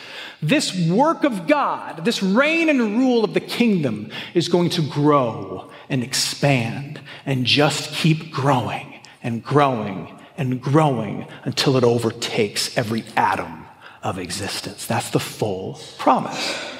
this 0.42 0.88
work 0.88 1.24
of 1.24 1.46
God, 1.46 2.04
this 2.04 2.22
reign 2.22 2.68
and 2.68 2.98
rule 2.98 3.24
of 3.24 3.34
the 3.34 3.40
kingdom 3.40 4.10
is 4.34 4.48
going 4.48 4.70
to 4.70 4.82
grow 4.82 5.70
and 5.88 6.02
expand 6.02 7.00
and 7.24 7.46
just 7.46 7.92
keep 7.92 8.30
growing 8.30 9.00
and 9.22 9.42
growing 9.42 10.18
and 10.36 10.60
growing 10.60 11.26
until 11.44 11.76
it 11.76 11.84
overtakes 11.84 12.76
every 12.76 13.04
atom 13.16 13.66
of 14.02 14.18
existence. 14.18 14.86
That's 14.86 15.10
the 15.10 15.20
full 15.20 15.80
promise. 15.98 16.75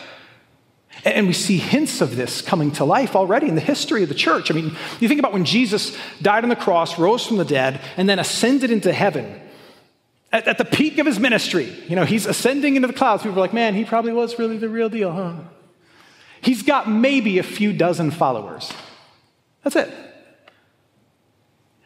And 1.07 1.29
we 1.29 1.33
see 1.35 1.57
hints 1.57 2.01
of 2.01 2.17
this 2.17 2.43
coming 2.43 2.73
to 2.73 2.85
life 2.85 3.15
already 3.15 3.47
in 3.47 3.55
the 3.55 3.61
history 3.61 4.03
of 4.03 4.09
the 4.09 4.15
church. 4.15 4.51
I 4.51 4.55
mean, 4.55 4.77
you 4.99 5.07
think 5.07 5.21
about 5.21 5.33
when 5.33 5.45
Jesus 5.45 5.97
died 6.21 6.43
on 6.43 6.49
the 6.49 6.57
cross, 6.57 6.99
rose 6.99 7.25
from 7.25 7.37
the 7.37 7.45
dead, 7.45 7.81
and 7.97 8.09
then 8.09 8.19
ascended 8.19 8.73
into 8.73 8.93
heaven 8.93 9.41
at, 10.33 10.49
at 10.49 10.59
the 10.59 10.65
peak 10.65 10.99
of 10.99 11.07
his 11.07 11.21
ministry. 11.21 11.73
You 11.87 11.95
know, 11.95 12.05
he's 12.05 12.27
ascending 12.27 12.75
into 12.75 12.89
the 12.89 12.95
clouds. 12.95 13.23
People 13.23 13.39
are 13.39 13.41
like, 13.41 13.55
man, 13.55 13.77
he 13.77 13.85
probably 13.85 14.13
was 14.13 14.37
really 14.37 14.57
the 14.57 14.69
real 14.69 14.89
deal, 14.89 15.13
huh? 15.13 15.35
He's 16.41 16.65
got 16.65 16.91
maybe 16.91 17.39
a 17.39 17.45
few 17.45 17.73
dozen 17.73 18.11
followers. 18.11 18.73
That's 19.63 19.77
it. 19.77 19.95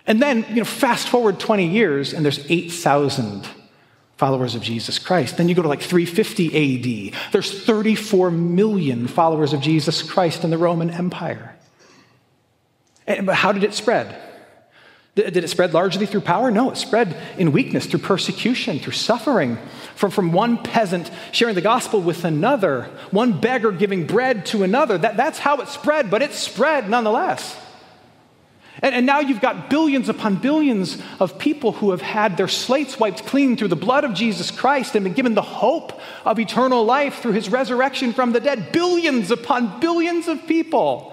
And 0.07 0.23
then, 0.23 0.47
you 0.49 0.57
know, 0.57 0.65
fast 0.65 1.11
forward 1.11 1.39
20 1.39 1.67
years, 1.67 2.15
and 2.15 2.25
there's 2.25 2.50
8,000 2.50 3.47
followers 4.21 4.55
of 4.55 4.61
Jesus 4.61 4.99
Christ. 4.99 5.39
Then 5.39 5.49
you 5.49 5.55
go 5.55 5.62
to 5.62 5.69
like 5.69 5.81
350 5.81 7.15
AD. 7.15 7.33
There's 7.33 7.65
34 7.65 8.31
million 8.31 9.09
followers 9.09 9.55
of 9.55 9.62
Jesus 9.62 10.03
Christ 10.03 10.45
in 10.45 10.50
the 10.50 10.59
Roman 10.59 10.91
Empire. 10.91 11.57
And, 13.07 13.25
but 13.25 13.35
how 13.35 13.53
did 13.53 13.65
it 13.65 13.73
spread? 13.73 14.15
Did 15.15 15.39
it 15.39 15.49
spread 15.49 15.73
largely 15.73 16.05
through 16.05 16.21
power? 16.21 16.50
No, 16.50 16.71
it 16.71 16.77
spread 16.77 17.17
in 17.39 17.50
weakness, 17.50 17.87
through 17.87 18.00
persecution, 18.00 18.79
through 18.79 18.93
suffering. 18.93 19.57
From, 19.97 20.11
from 20.11 20.33
one 20.33 20.62
peasant 20.62 21.11
sharing 21.33 21.55
the 21.55 21.62
gospel 21.62 22.03
with 22.03 22.27
another, 22.27 22.91
one 23.11 23.41
beggar 23.41 23.73
giving 23.73 24.07
bread 24.07 24.45
to 24.47 24.65
another. 24.65 24.99
That, 24.99 25.17
that's 25.17 25.39
how 25.39 25.62
it 25.62 25.69
spread, 25.69 26.11
but 26.11 26.21
it 26.21 26.35
spread 26.35 26.91
nonetheless. 26.91 27.57
And, 28.83 28.95
and 28.95 29.07
now 29.07 29.21
you've 29.21 29.41
got 29.41 29.71
billions 29.71 30.09
upon 30.09 30.37
billions 30.37 31.01
of 31.19 31.39
people 31.39 31.73
who 31.73 31.91
have 31.91 32.03
had 32.03 32.37
their 32.37 32.49
slates 32.49 32.99
wiped 32.99 33.27
clean 33.27 33.57
through 33.57 33.69
the 33.69 33.77
blood 33.77 34.05
of 34.05 34.15
Jesus 34.15 34.51
Christ 34.51 34.95
and 34.95 35.05
been 35.05 35.15
given 35.15 35.35
the 35.35 35.43
hope 35.43 36.01
of 36.25 36.39
eternal 36.39 36.85
life 36.85 37.21
through 37.21 37.33
his 37.33 37.49
resurrection 37.49 38.13
from 38.13 38.33
the 38.33 38.41
dead. 38.41 38.73
Billions 38.73 39.31
upon 39.31 39.81
billions 39.81 40.29
of 40.29 40.47
people 40.47 41.11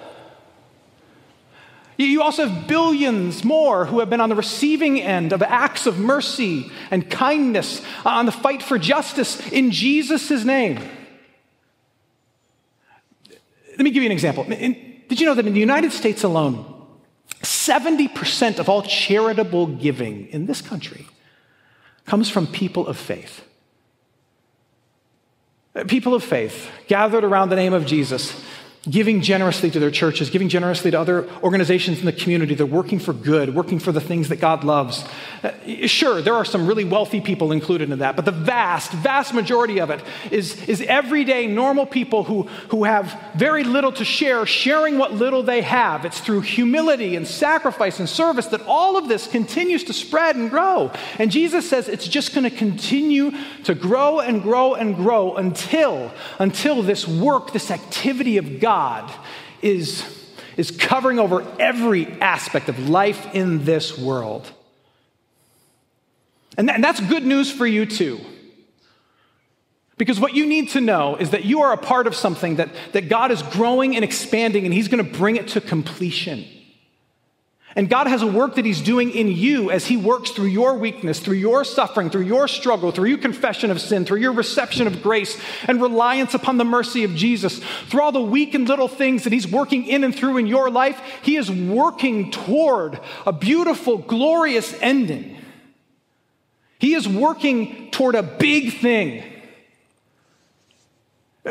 you 1.98 2.22
also 2.22 2.48
have 2.48 2.68
billions 2.68 3.44
more 3.44 3.86
who 3.86 4.00
have 4.00 4.10
been 4.10 4.22
on 4.22 4.30
the 4.30 4.36
receiving 4.36 5.02
end 5.02 5.34
of 5.34 5.42
acts 5.42 5.88
of 5.88 5.98
mercy 5.98 6.72
and 6.92 7.10
kindness 7.10 7.82
uh, 8.06 8.10
on 8.10 8.28
the 8.28 8.32
fight 8.32 8.62
for 8.62 8.78
justice 8.78 9.40
in 9.52 9.72
Jesus' 9.72 10.44
name. 10.44 10.80
Let 13.72 13.80
me 13.80 13.90
give 13.90 14.04
you 14.04 14.08
an 14.08 14.12
example. 14.12 14.44
did 14.44 15.20
you 15.20 15.26
know 15.26 15.34
that 15.34 15.48
in 15.48 15.54
the 15.54 15.60
United 15.60 15.92
States 15.92 16.24
alone, 16.24 16.77
70% 17.42 18.60
of 18.60 18.70
all 18.70 18.82
charitable 18.82 19.68
giving 19.68 20.28
in 20.28 20.46
this 20.46 20.62
country 20.62 21.08
comes 22.06 22.30
from 22.30 22.48
people 22.48 22.88
of 22.88 22.98
faith? 22.98 23.44
People 25.88 26.16
of 26.16 26.24
faith 26.24 26.70
gathered 26.88 27.24
around 27.24 27.50
the 27.50 27.56
name 27.56 27.74
of 27.74 27.86
Jesus 27.86 28.44
giving 28.90 29.22
generously 29.22 29.70
to 29.72 29.80
their 29.80 29.92
churches, 29.92 30.30
giving 30.30 30.50
generously 30.50 30.92
to 30.92 31.00
other 31.00 31.28
organizations 31.44 32.00
in 32.00 32.06
the 32.06 32.14
community. 32.14 32.56
They're 32.56 32.66
working 32.66 33.00
for 33.00 33.14
good, 33.14 33.54
working 33.54 33.80
for 33.80 33.92
the 33.92 34.00
things 34.00 34.30
that 34.30 34.38
God 34.38 34.64
loves. 34.64 35.04
Uh, 35.44 35.52
sure, 35.88 36.22
there 36.22 36.36
are 36.36 36.46
some 36.46 36.68
really 36.68 36.86
wealthy 36.86 37.20
people 37.20 37.52
included 37.52 37.92
in 37.92 38.00
that, 38.00 38.16
but 38.16 38.26
the 38.26 38.32
vast, 38.32 38.92
vast 38.92 39.34
majority 39.34 39.80
of 39.80 39.90
it 39.90 40.02
is, 40.32 40.68
is 40.70 40.82
everyday, 40.82 41.48
normal 41.48 41.86
people 41.86 42.24
who, 42.24 42.44
who 42.70 42.86
have 42.86 43.20
very 43.36 43.64
little 43.64 43.92
to 43.92 44.06
share, 44.06 44.46
sharing 44.46 44.98
what 44.98 45.14
little 45.14 45.44
they 45.44 45.62
have. 45.62 46.06
It's 46.06 46.20
through 46.20 46.42
humility 46.42 47.16
and 47.16 47.28
sacrifice 47.28 48.00
and 48.00 48.08
service 48.08 48.48
that 48.48 48.62
all 48.62 48.98
of 48.98 49.08
this 49.08 49.28
continues 49.28 49.84
to 49.86 49.94
spread 49.94 50.36
and 50.36 50.50
grow. 50.50 50.92
And 51.20 51.32
Jesus 51.32 51.70
says 51.70 51.88
it's 51.88 52.08
just 52.08 52.34
going 52.34 52.50
to 52.50 52.56
continue 52.56 53.32
to 53.64 53.76
grow 53.76 54.20
and 54.20 54.42
grow 54.42 54.76
and 54.76 54.96
grow 54.96 55.36
until, 55.36 56.12
until 56.40 56.82
this 56.82 57.08
work, 57.08 57.52
this 57.52 57.70
activity 57.70 58.38
of 58.38 58.60
God 58.60 58.77
God 58.78 59.12
is, 59.64 60.06
is 60.56 60.70
covering 60.70 61.18
over 61.18 61.44
every 61.60 62.06
aspect 62.22 62.70
of 62.70 62.78
life 62.88 63.34
in 63.34 63.66
this 63.66 63.98
world. 63.98 64.52
And, 66.60 66.70
and 66.70 66.84
that's 66.84 67.00
good 67.00 67.26
news 67.26 67.52
for 67.52 67.66
you 67.66 67.88
too. 67.88 68.20
Because 69.98 70.20
what 70.20 70.36
you 70.36 70.46
need 70.46 70.70
to 70.70 70.82
know 70.82 71.16
is 71.16 71.32
that 71.32 71.44
you 71.44 71.62
are 71.62 71.74
a 71.74 71.78
part 71.78 72.06
of 72.06 72.14
something 72.14 72.58
that, 72.58 72.70
that 72.92 73.10
God 73.10 73.32
is 73.32 73.42
growing 73.42 73.96
and 73.96 74.06
expanding, 74.06 74.64
and 74.66 74.72
He's 74.72 74.88
going 74.88 75.04
to 75.04 75.18
bring 75.18 75.38
it 75.38 75.48
to 75.50 75.62
completion. 75.62 76.46
And 77.78 77.88
God 77.88 78.08
has 78.08 78.24
a 78.24 78.28
work 78.28 78.56
that 78.56 78.66
He's 78.66 78.82
doing 78.82 79.12
in 79.12 79.28
you 79.28 79.70
as 79.70 79.86
He 79.86 79.98
works 79.98 80.32
through 80.32 80.48
your 80.48 80.74
weakness, 80.74 81.20
through 81.20 81.36
your 81.36 81.64
suffering, 81.64 82.10
through 82.10 82.24
your 82.24 82.48
struggle, 82.48 82.92
through 82.92 83.10
your 83.10 83.20
confession 83.20 83.70
of 83.70 83.80
sin, 83.80 84.04
through 84.04 84.18
your 84.18 84.32
reception 84.32 84.88
of 84.88 85.04
grace 85.04 85.40
and 85.68 85.80
reliance 85.80 86.34
upon 86.34 86.58
the 86.58 86.66
mercy 86.66 87.04
of 87.04 87.14
Jesus. 87.14 87.62
Through 87.86 88.02
all 88.02 88.12
the 88.12 88.20
weak 88.20 88.56
and 88.56 88.68
little 88.68 88.88
things 88.88 89.26
that 89.26 89.32
He's 89.32 89.48
working 89.48 89.86
in 89.86 90.04
and 90.04 90.14
through 90.14 90.38
in 90.38 90.48
your 90.48 90.72
life, 90.72 91.00
He 91.22 91.38
is 91.38 91.52
working 91.52 92.32
toward 92.32 93.00
a 93.28 93.32
beautiful, 93.32 94.00
glorious 94.00 94.74
ending. 94.82 95.38
He 96.80 96.96
is 96.96 97.08
working 97.08 97.92
toward 97.92 98.16
a 98.16 98.24
big 98.24 98.74
thing. 98.80 99.24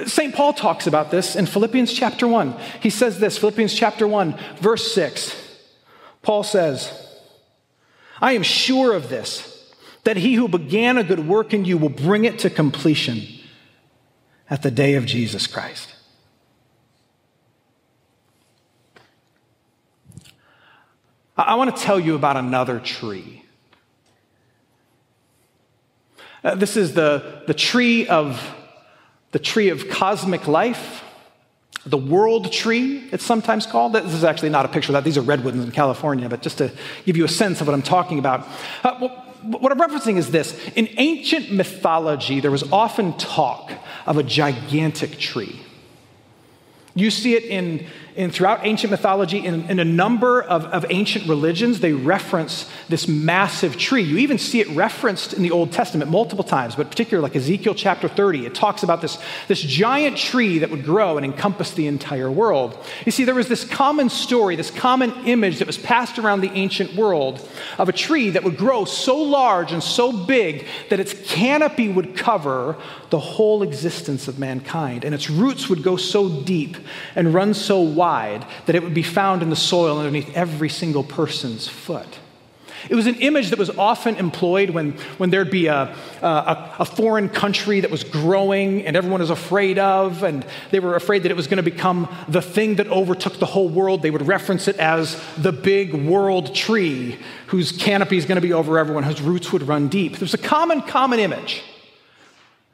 St. 0.06 0.34
Paul 0.34 0.54
talks 0.54 0.88
about 0.88 1.12
this 1.12 1.36
in 1.36 1.46
Philippians 1.46 1.92
chapter 1.92 2.26
1. 2.26 2.58
He 2.82 2.90
says 2.90 3.20
this, 3.20 3.38
Philippians 3.38 3.72
chapter 3.72 4.08
1, 4.08 4.36
verse 4.60 4.92
6. 4.92 5.45
Paul 6.26 6.42
says, 6.42 6.90
I 8.20 8.32
am 8.32 8.42
sure 8.42 8.94
of 8.94 9.08
this, 9.08 9.72
that 10.02 10.16
he 10.16 10.34
who 10.34 10.48
began 10.48 10.98
a 10.98 11.04
good 11.04 11.28
work 11.28 11.54
in 11.54 11.64
you 11.64 11.78
will 11.78 11.88
bring 11.88 12.24
it 12.24 12.40
to 12.40 12.50
completion 12.50 13.22
at 14.50 14.64
the 14.64 14.72
day 14.72 14.94
of 14.94 15.06
Jesus 15.06 15.46
Christ. 15.46 15.94
I 21.36 21.54
want 21.54 21.76
to 21.76 21.80
tell 21.80 22.00
you 22.00 22.16
about 22.16 22.36
another 22.36 22.80
tree. 22.80 23.44
Uh, 26.42 26.56
this 26.56 26.76
is 26.76 26.94
the, 26.94 27.44
the 27.46 27.54
tree 27.54 28.08
of 28.08 28.52
the 29.30 29.38
tree 29.38 29.68
of 29.68 29.88
cosmic 29.88 30.48
life 30.48 31.04
the 31.86 31.96
world 31.96 32.52
tree, 32.52 33.08
it's 33.12 33.24
sometimes 33.24 33.64
called. 33.64 33.92
This 33.92 34.12
is 34.12 34.24
actually 34.24 34.48
not 34.48 34.64
a 34.64 34.68
picture 34.68 34.90
of 34.90 34.94
that. 34.94 35.04
These 35.04 35.16
are 35.16 35.22
redwoods 35.22 35.56
in 35.56 35.70
California, 35.70 36.28
but 36.28 36.42
just 36.42 36.58
to 36.58 36.72
give 37.04 37.16
you 37.16 37.24
a 37.24 37.28
sense 37.28 37.60
of 37.60 37.68
what 37.68 37.74
I'm 37.74 37.82
talking 37.82 38.18
about. 38.18 38.46
Uh, 38.82 38.98
well, 39.00 39.08
what 39.42 39.70
I'm 39.70 39.78
referencing 39.78 40.16
is 40.16 40.30
this. 40.32 40.58
In 40.74 40.88
ancient 40.96 41.52
mythology, 41.52 42.40
there 42.40 42.50
was 42.50 42.70
often 42.72 43.16
talk 43.16 43.70
of 44.04 44.18
a 44.18 44.24
gigantic 44.24 45.18
tree. 45.18 45.60
You 46.96 47.10
see 47.10 47.34
it 47.34 47.44
in 47.44 47.86
in, 48.16 48.30
throughout 48.30 48.64
ancient 48.64 48.90
mythology, 48.90 49.44
in, 49.44 49.68
in 49.70 49.78
a 49.78 49.84
number 49.84 50.42
of, 50.42 50.64
of 50.66 50.86
ancient 50.88 51.28
religions, 51.28 51.80
they 51.80 51.92
reference 51.92 52.68
this 52.88 53.06
massive 53.06 53.76
tree. 53.76 54.02
You 54.02 54.16
even 54.18 54.38
see 54.38 54.60
it 54.60 54.68
referenced 54.70 55.34
in 55.34 55.42
the 55.42 55.50
Old 55.50 55.70
Testament 55.70 56.10
multiple 56.10 56.42
times, 56.42 56.74
but 56.74 56.88
particularly 56.88 57.28
like 57.28 57.36
Ezekiel 57.36 57.74
chapter 57.74 58.08
30, 58.08 58.46
it 58.46 58.54
talks 58.54 58.82
about 58.82 59.02
this, 59.02 59.18
this 59.48 59.60
giant 59.60 60.16
tree 60.16 60.58
that 60.60 60.70
would 60.70 60.82
grow 60.82 61.18
and 61.18 61.26
encompass 61.26 61.72
the 61.72 61.86
entire 61.86 62.30
world. 62.30 62.78
You 63.04 63.12
see, 63.12 63.24
there 63.24 63.34
was 63.34 63.48
this 63.48 63.64
common 63.64 64.08
story, 64.08 64.56
this 64.56 64.70
common 64.70 65.12
image 65.26 65.58
that 65.58 65.66
was 65.66 65.76
passed 65.76 66.18
around 66.18 66.40
the 66.40 66.50
ancient 66.52 66.94
world 66.94 67.46
of 67.76 67.90
a 67.90 67.92
tree 67.92 68.30
that 68.30 68.44
would 68.44 68.56
grow 68.56 68.86
so 68.86 69.18
large 69.18 69.72
and 69.72 69.82
so 69.82 70.10
big 70.10 70.66
that 70.88 71.00
its 71.00 71.12
canopy 71.26 71.88
would 71.88 72.16
cover 72.16 72.78
the 73.10 73.20
whole 73.20 73.62
existence 73.62 74.26
of 74.26 74.38
mankind, 74.38 75.04
and 75.04 75.14
its 75.14 75.28
roots 75.28 75.68
would 75.68 75.82
go 75.82 75.96
so 75.96 76.42
deep 76.42 76.78
and 77.14 77.34
run 77.34 77.52
so 77.52 77.80
wide 77.80 78.05
wide 78.06 78.46
that 78.66 78.76
it 78.76 78.82
would 78.84 78.94
be 78.94 79.02
found 79.02 79.42
in 79.42 79.50
the 79.50 79.56
soil 79.56 79.98
underneath 79.98 80.30
every 80.36 80.68
single 80.68 81.02
person's 81.02 81.66
foot. 81.66 82.20
It 82.88 82.94
was 82.94 83.08
an 83.08 83.16
image 83.16 83.50
that 83.50 83.58
was 83.58 83.70
often 83.70 84.14
employed 84.14 84.70
when, 84.70 84.92
when 85.18 85.30
there'd 85.30 85.50
be 85.50 85.66
a, 85.66 85.92
a, 86.22 86.74
a, 86.78 86.84
foreign 86.84 87.28
country 87.28 87.80
that 87.80 87.90
was 87.90 88.04
growing 88.04 88.86
and 88.86 88.96
everyone 88.96 89.20
was 89.20 89.30
afraid 89.30 89.76
of, 89.78 90.22
and 90.22 90.46
they 90.70 90.78
were 90.78 90.94
afraid 90.94 91.24
that 91.24 91.32
it 91.32 91.36
was 91.36 91.48
going 91.48 91.62
to 91.64 91.68
become 91.68 92.08
the 92.28 92.42
thing 92.42 92.76
that 92.76 92.86
overtook 92.86 93.40
the 93.40 93.46
whole 93.54 93.68
world. 93.68 94.02
They 94.02 94.12
would 94.12 94.28
reference 94.28 94.68
it 94.68 94.76
as 94.76 95.20
the 95.36 95.52
big 95.52 95.94
world 95.94 96.54
tree 96.54 97.18
whose 97.48 97.72
canopy 97.72 98.18
is 98.18 98.24
going 98.24 98.36
to 98.36 98.48
be 98.48 98.52
over 98.52 98.78
everyone, 98.78 99.02
whose 99.02 99.20
roots 99.20 99.52
would 99.52 99.64
run 99.66 99.88
deep. 99.88 100.18
There's 100.18 100.34
a 100.34 100.38
common, 100.38 100.82
common 100.82 101.18
image. 101.18 101.64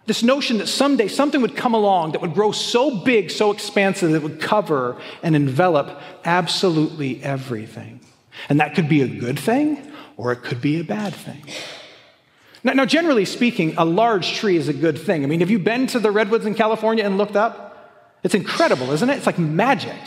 This 0.06 0.22
notion 0.22 0.58
that 0.58 0.66
someday 0.66 1.06
something 1.06 1.40
would 1.42 1.56
come 1.56 1.74
along 1.74 2.12
that 2.12 2.20
would 2.20 2.34
grow 2.34 2.50
so 2.50 3.02
big, 3.04 3.30
so 3.30 3.52
expansive, 3.52 4.10
that 4.10 4.16
it 4.16 4.22
would 4.22 4.40
cover 4.40 5.00
and 5.22 5.36
envelop 5.36 6.00
absolutely 6.24 7.22
everything. 7.22 8.00
And 8.48 8.58
that 8.58 8.74
could 8.74 8.88
be 8.88 9.02
a 9.02 9.08
good 9.08 9.38
thing 9.38 9.92
or 10.16 10.32
it 10.32 10.42
could 10.42 10.60
be 10.60 10.80
a 10.80 10.84
bad 10.84 11.14
thing. 11.14 11.42
Now, 12.64 12.74
now, 12.74 12.84
generally 12.84 13.24
speaking, 13.24 13.74
a 13.76 13.84
large 13.84 14.34
tree 14.34 14.56
is 14.56 14.68
a 14.68 14.72
good 14.72 14.98
thing. 14.98 15.24
I 15.24 15.26
mean, 15.26 15.40
have 15.40 15.50
you 15.50 15.58
been 15.58 15.86
to 15.88 15.98
the 15.98 16.10
redwoods 16.10 16.46
in 16.46 16.54
California 16.54 17.04
and 17.04 17.18
looked 17.18 17.36
up? 17.36 17.72
It's 18.22 18.34
incredible, 18.34 18.92
isn't 18.92 19.08
it? 19.10 19.16
It's 19.16 19.26
like 19.26 19.38
magic. 19.38 19.98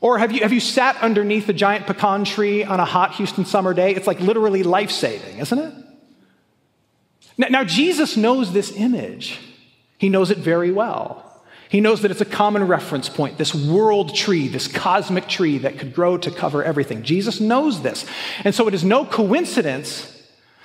Or 0.00 0.18
have 0.18 0.32
you, 0.32 0.40
have 0.40 0.52
you 0.52 0.58
sat 0.58 0.96
underneath 1.00 1.48
a 1.48 1.52
giant 1.52 1.86
pecan 1.86 2.24
tree 2.24 2.64
on 2.64 2.80
a 2.80 2.84
hot 2.84 3.14
Houston 3.14 3.44
summer 3.44 3.74
day? 3.74 3.94
It's 3.94 4.08
like 4.08 4.18
literally 4.18 4.64
life 4.64 4.90
saving, 4.90 5.38
isn't 5.38 5.58
it? 5.58 5.72
Now, 7.38 7.48
now, 7.48 7.64
Jesus 7.64 8.16
knows 8.16 8.52
this 8.52 8.72
image, 8.76 9.38
he 9.98 10.08
knows 10.08 10.30
it 10.30 10.38
very 10.38 10.70
well. 10.70 11.28
He 11.68 11.80
knows 11.80 12.02
that 12.02 12.10
it's 12.10 12.20
a 12.20 12.26
common 12.26 12.66
reference 12.66 13.08
point, 13.08 13.38
this 13.38 13.54
world 13.54 14.14
tree, 14.14 14.46
this 14.46 14.68
cosmic 14.68 15.26
tree 15.26 15.56
that 15.56 15.78
could 15.78 15.94
grow 15.94 16.18
to 16.18 16.30
cover 16.30 16.62
everything. 16.62 17.02
Jesus 17.02 17.40
knows 17.40 17.80
this. 17.80 18.04
And 18.44 18.54
so 18.54 18.68
it 18.68 18.74
is 18.74 18.84
no 18.84 19.06
coincidence 19.06 20.22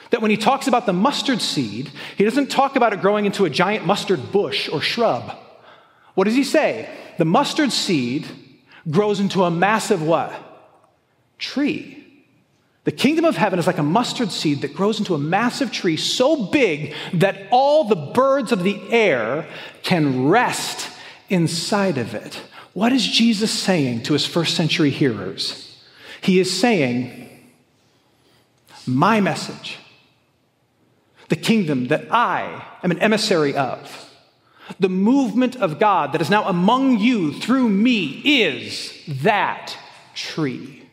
that 0.09 0.21
when 0.21 0.31
he 0.31 0.35
talks 0.35 0.67
about 0.67 0.85
the 0.85 0.91
mustard 0.91 1.41
seed, 1.41 1.91
he 2.17 2.25
doesn't 2.25 2.47
talk 2.47 2.75
about 2.75 2.91
it 2.91 2.99
growing 2.99 3.25
into 3.25 3.45
a 3.45 3.49
giant 3.49 3.85
mustard 3.85 4.33
bush 4.33 4.67
or 4.67 4.81
shrub. 4.81 5.33
What 6.13 6.25
does 6.25 6.35
he 6.35 6.43
say? 6.43 6.89
The 7.17 7.23
mustard 7.23 7.71
seed 7.71 8.27
grows 8.89 9.21
into 9.21 9.43
a 9.43 9.51
massive 9.51 10.01
what? 10.01 10.33
Tree. 11.37 12.06
The 12.87 12.93
kingdom 12.93 13.25
of 13.25 13.35
heaven 13.35 13.59
is 13.59 13.67
like 13.67 13.79
a 13.79 13.83
mustard 13.83 14.31
seed 14.31 14.61
that 14.61 14.73
grows 14.73 14.99
into 14.99 15.13
a 15.13 15.17
massive 15.17 15.73
tree 15.73 15.97
so 15.97 16.45
big 16.45 16.95
that 17.15 17.49
all 17.51 17.83
the 17.83 17.97
birds 17.97 18.53
of 18.53 18.63
the 18.63 18.79
air 18.89 19.45
can 19.83 20.29
rest 20.29 20.89
inside 21.27 21.97
of 21.97 22.15
it. 22.15 22.41
What 22.71 22.93
is 22.93 23.05
Jesus 23.05 23.51
saying 23.51 24.03
to 24.03 24.13
his 24.13 24.25
first 24.25 24.55
century 24.55 24.89
hearers? 24.89 25.83
He 26.21 26.39
is 26.39 26.57
saying, 26.57 27.29
My 28.85 29.19
message, 29.19 29.79
the 31.27 31.35
kingdom 31.35 31.89
that 31.89 32.09
I 32.09 32.63
am 32.83 32.91
an 32.91 32.99
emissary 32.99 33.53
of, 33.53 34.09
the 34.79 34.87
movement 34.87 35.57
of 35.57 35.77
God 35.77 36.13
that 36.13 36.21
is 36.21 36.29
now 36.29 36.47
among 36.47 36.99
you 36.99 37.33
through 37.33 37.67
me 37.67 38.21
is 38.23 38.93
that 39.23 39.75
tree. 40.15 40.86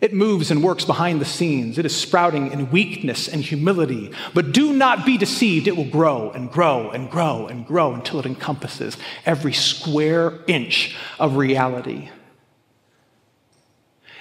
It 0.00 0.14
moves 0.14 0.50
and 0.50 0.62
works 0.62 0.86
behind 0.86 1.20
the 1.20 1.26
scenes. 1.26 1.76
It 1.76 1.84
is 1.84 1.94
sprouting 1.94 2.52
in 2.52 2.70
weakness 2.70 3.28
and 3.28 3.42
humility. 3.42 4.10
But 4.32 4.52
do 4.52 4.72
not 4.72 5.04
be 5.04 5.18
deceived. 5.18 5.68
It 5.68 5.76
will 5.76 5.84
grow 5.84 6.30
and 6.30 6.50
grow 6.50 6.90
and 6.90 7.10
grow 7.10 7.46
and 7.46 7.66
grow 7.66 7.92
until 7.92 8.18
it 8.18 8.26
encompasses 8.26 8.96
every 9.26 9.52
square 9.52 10.38
inch 10.46 10.96
of 11.18 11.36
reality. 11.36 12.08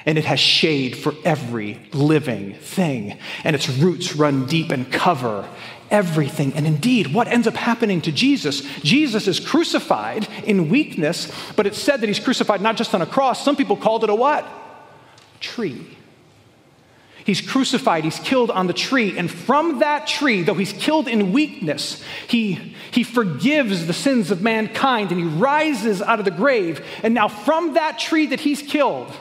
And 0.06 0.18
it 0.18 0.26
has 0.26 0.40
shade 0.40 0.98
for 0.98 1.14
every 1.24 1.80
living 1.94 2.56
thing. 2.56 3.18
And 3.46 3.56
its 3.56 3.70
roots 3.70 4.16
run 4.16 4.48
deep 4.48 4.72
and 4.72 4.92
cover 4.92 5.48
everything. 5.90 6.54
And 6.54 6.68
indeed, 6.68 7.14
what 7.14 7.28
ends 7.28 7.48
up 7.48 7.56
happening 7.56 8.02
to 8.02 8.12
Jesus? 8.12 8.62
Jesus 8.82 9.28
is 9.28 9.40
crucified 9.40 10.28
in 10.44 10.70
weakness, 10.70 11.32
but 11.56 11.66
it's 11.66 11.80
said 11.80 12.02
that 12.02 12.08
he's 12.08 12.20
crucified 12.20 12.62
not 12.62 12.76
just 12.76 12.94
on 12.94 13.02
a 13.02 13.06
cross. 13.06 13.44
Some 13.44 13.56
people 13.56 13.78
called 13.78 14.04
it 14.04 14.10
a 14.10 14.16
what? 14.16 14.46
Tree. 15.40 15.98
He's 17.26 17.42
crucified, 17.42 18.06
he's 18.06 18.20
killed 18.20 18.50
on 18.50 18.68
the 18.68 18.74
tree. 18.74 19.18
And 19.18 19.30
from 19.30 19.80
that 19.80 20.08
tree, 20.08 20.42
though 20.42 20.56
he's 20.56 20.74
killed 20.74 21.08
in 21.08 21.32
weakness, 21.32 22.04
he, 22.28 22.76
he 22.92 23.04
forgives 23.04 23.86
the 23.86 23.94
sins 23.94 24.32
of 24.32 24.42
mankind 24.42 25.12
and 25.12 25.20
he 25.20 25.28
rises 25.28 26.02
out 26.02 26.18
of 26.18 26.26
the 26.26 26.32
grave. 26.32 26.84
And 27.04 27.14
now, 27.14 27.28
from 27.28 27.76
that 27.76 28.00
tree 28.00 28.26
that 28.28 28.40
he's 28.40 28.62
killed, 28.64 29.12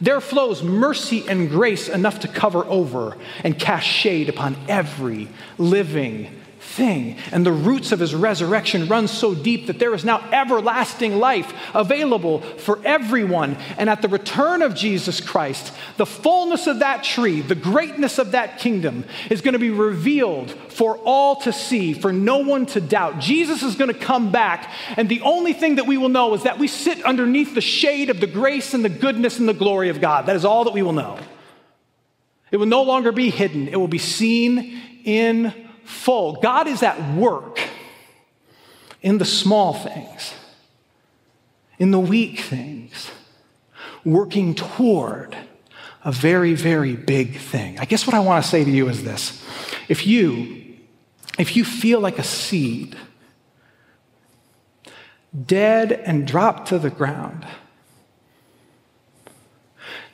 there 0.00 0.20
flows 0.20 0.62
mercy 0.62 1.24
and 1.28 1.48
grace 1.48 1.88
enough 1.88 2.20
to 2.20 2.28
cover 2.28 2.64
over 2.64 3.16
and 3.44 3.58
cast 3.58 3.86
shade 3.86 4.28
upon 4.28 4.56
every 4.68 5.28
living 5.58 6.41
thing. 6.72 7.16
And 7.30 7.44
the 7.44 7.52
roots 7.52 7.92
of 7.92 8.00
his 8.00 8.14
resurrection 8.14 8.86
run 8.88 9.06
so 9.06 9.34
deep 9.34 9.66
that 9.66 9.78
there 9.78 9.94
is 9.94 10.04
now 10.04 10.18
everlasting 10.32 11.18
life 11.18 11.52
available 11.74 12.40
for 12.40 12.80
everyone. 12.84 13.56
And 13.78 13.90
at 13.90 14.02
the 14.02 14.08
return 14.08 14.62
of 14.62 14.74
Jesus 14.74 15.20
Christ, 15.20 15.72
the 15.96 16.06
fullness 16.06 16.66
of 16.66 16.80
that 16.80 17.04
tree, 17.04 17.40
the 17.40 17.54
greatness 17.54 18.18
of 18.18 18.32
that 18.32 18.58
kingdom 18.58 19.04
is 19.30 19.40
going 19.40 19.52
to 19.52 19.58
be 19.58 19.70
revealed 19.70 20.50
for 20.50 20.96
all 20.98 21.36
to 21.42 21.52
see, 21.52 21.92
for 21.92 22.12
no 22.12 22.38
one 22.38 22.66
to 22.66 22.80
doubt. 22.80 23.18
Jesus 23.18 23.62
is 23.62 23.76
going 23.76 23.92
to 23.92 23.98
come 23.98 24.32
back, 24.32 24.70
and 24.96 25.08
the 25.08 25.20
only 25.20 25.52
thing 25.52 25.76
that 25.76 25.86
we 25.86 25.98
will 25.98 26.08
know 26.08 26.34
is 26.34 26.44
that 26.44 26.58
we 26.58 26.68
sit 26.68 27.02
underneath 27.04 27.54
the 27.54 27.60
shade 27.60 28.08
of 28.10 28.20
the 28.20 28.26
grace 28.26 28.74
and 28.74 28.84
the 28.84 28.88
goodness 28.88 29.38
and 29.38 29.48
the 29.48 29.54
glory 29.54 29.90
of 29.90 30.00
God. 30.00 30.26
That 30.26 30.36
is 30.36 30.44
all 30.44 30.64
that 30.64 30.72
we 30.72 30.82
will 30.82 30.92
know. 30.92 31.18
It 32.50 32.56
will 32.56 32.66
no 32.66 32.82
longer 32.82 33.12
be 33.12 33.30
hidden, 33.30 33.68
it 33.68 33.76
will 33.76 33.88
be 33.88 33.98
seen 33.98 34.80
in 35.04 35.52
full. 35.92 36.40
God 36.40 36.66
is 36.66 36.82
at 36.82 37.14
work 37.14 37.60
in 39.02 39.18
the 39.18 39.24
small 39.24 39.74
things, 39.74 40.34
in 41.78 41.90
the 41.90 42.00
weak 42.00 42.40
things, 42.40 43.10
working 44.04 44.54
toward 44.54 45.36
a 46.04 46.10
very, 46.10 46.54
very 46.54 46.96
big 46.96 47.38
thing. 47.38 47.78
I 47.78 47.84
guess 47.84 48.06
what 48.06 48.14
I 48.14 48.20
want 48.20 48.42
to 48.44 48.50
say 48.50 48.64
to 48.64 48.70
you 48.70 48.88
is 48.88 49.04
this. 49.04 49.44
If 49.88 50.06
you 50.06 50.58
if 51.38 51.56
you 51.56 51.64
feel 51.64 52.00
like 52.00 52.18
a 52.18 52.22
seed 52.22 52.96
dead 55.46 55.92
and 55.92 56.26
dropped 56.26 56.68
to 56.68 56.78
the 56.78 56.90
ground, 56.90 57.46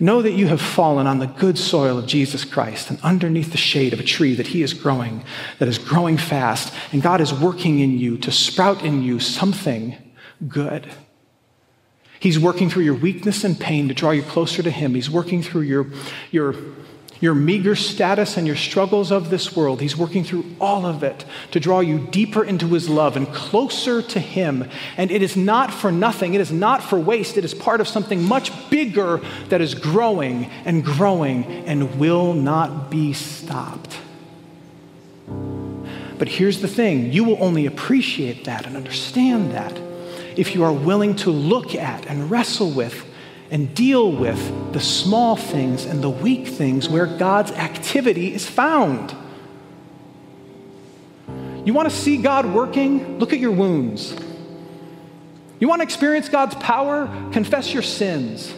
Know 0.00 0.22
that 0.22 0.32
you 0.32 0.46
have 0.46 0.60
fallen 0.60 1.08
on 1.08 1.18
the 1.18 1.26
good 1.26 1.58
soil 1.58 1.98
of 1.98 2.06
Jesus 2.06 2.44
Christ 2.44 2.90
and 2.90 3.00
underneath 3.02 3.50
the 3.50 3.58
shade 3.58 3.92
of 3.92 3.98
a 3.98 4.04
tree 4.04 4.34
that 4.34 4.48
He 4.48 4.62
is 4.62 4.72
growing, 4.72 5.24
that 5.58 5.68
is 5.68 5.78
growing 5.78 6.16
fast, 6.16 6.72
and 6.92 7.02
God 7.02 7.20
is 7.20 7.34
working 7.34 7.80
in 7.80 7.98
you 7.98 8.16
to 8.18 8.30
sprout 8.30 8.82
in 8.84 9.02
you 9.02 9.18
something 9.18 9.96
good. 10.46 10.88
He's 12.20 12.38
working 12.38 12.70
through 12.70 12.84
your 12.84 12.94
weakness 12.94 13.44
and 13.44 13.58
pain 13.58 13.88
to 13.88 13.94
draw 13.94 14.10
you 14.10 14.22
closer 14.22 14.62
to 14.62 14.70
Him. 14.70 14.94
He's 14.94 15.10
working 15.10 15.42
through 15.42 15.62
your, 15.62 15.86
your 16.30 16.54
your 17.20 17.34
meager 17.34 17.74
status 17.74 18.36
and 18.36 18.46
your 18.46 18.56
struggles 18.56 19.10
of 19.10 19.30
this 19.30 19.56
world. 19.56 19.80
He's 19.80 19.96
working 19.96 20.24
through 20.24 20.44
all 20.60 20.86
of 20.86 21.02
it 21.02 21.24
to 21.50 21.60
draw 21.60 21.80
you 21.80 22.06
deeper 22.10 22.44
into 22.44 22.68
His 22.68 22.88
love 22.88 23.16
and 23.16 23.26
closer 23.32 24.02
to 24.02 24.20
Him. 24.20 24.68
And 24.96 25.10
it 25.10 25.22
is 25.22 25.36
not 25.36 25.72
for 25.72 25.90
nothing, 25.90 26.34
it 26.34 26.40
is 26.40 26.52
not 26.52 26.82
for 26.82 26.98
waste. 26.98 27.36
It 27.36 27.44
is 27.44 27.54
part 27.54 27.80
of 27.80 27.88
something 27.88 28.22
much 28.22 28.70
bigger 28.70 29.20
that 29.48 29.60
is 29.60 29.74
growing 29.74 30.46
and 30.64 30.84
growing 30.84 31.44
and 31.44 31.98
will 31.98 32.34
not 32.34 32.90
be 32.90 33.12
stopped. 33.12 33.98
But 36.18 36.28
here's 36.28 36.60
the 36.60 36.68
thing 36.68 37.12
you 37.12 37.24
will 37.24 37.42
only 37.42 37.66
appreciate 37.66 38.44
that 38.44 38.66
and 38.66 38.76
understand 38.76 39.52
that 39.52 39.78
if 40.36 40.54
you 40.54 40.62
are 40.64 40.72
willing 40.72 41.16
to 41.16 41.30
look 41.30 41.74
at 41.74 42.06
and 42.06 42.30
wrestle 42.30 42.70
with 42.70 43.04
and 43.50 43.74
deal 43.74 44.10
with 44.12 44.72
the 44.72 44.80
small 44.80 45.36
things 45.36 45.84
and 45.84 46.02
the 46.02 46.10
weak 46.10 46.46
things 46.46 46.88
where 46.88 47.06
God's 47.06 47.50
activity 47.52 48.34
is 48.34 48.46
found. 48.46 49.14
You 51.64 51.74
want 51.74 51.88
to 51.90 51.94
see 51.94 52.18
God 52.18 52.46
working? 52.46 53.18
Look 53.18 53.32
at 53.32 53.38
your 53.38 53.52
wounds. 53.52 54.14
You 55.60 55.68
want 55.68 55.80
to 55.80 55.84
experience 55.84 56.28
God's 56.28 56.54
power? 56.54 57.06
Confess 57.32 57.72
your 57.72 57.82
sins. 57.82 58.52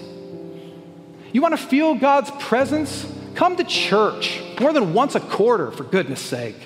You 1.33 1.40
want 1.40 1.59
to 1.59 1.64
feel 1.64 1.94
God's 1.94 2.31
presence? 2.33 3.07
Come 3.35 3.57
to 3.57 3.64
church 3.64 4.40
more 4.61 4.72
than 4.72 4.92
once 4.92 5.14
a 5.14 5.20
quarter, 5.20 5.70
for 5.70 5.85
goodness 5.85 6.20
sake. 6.20 6.57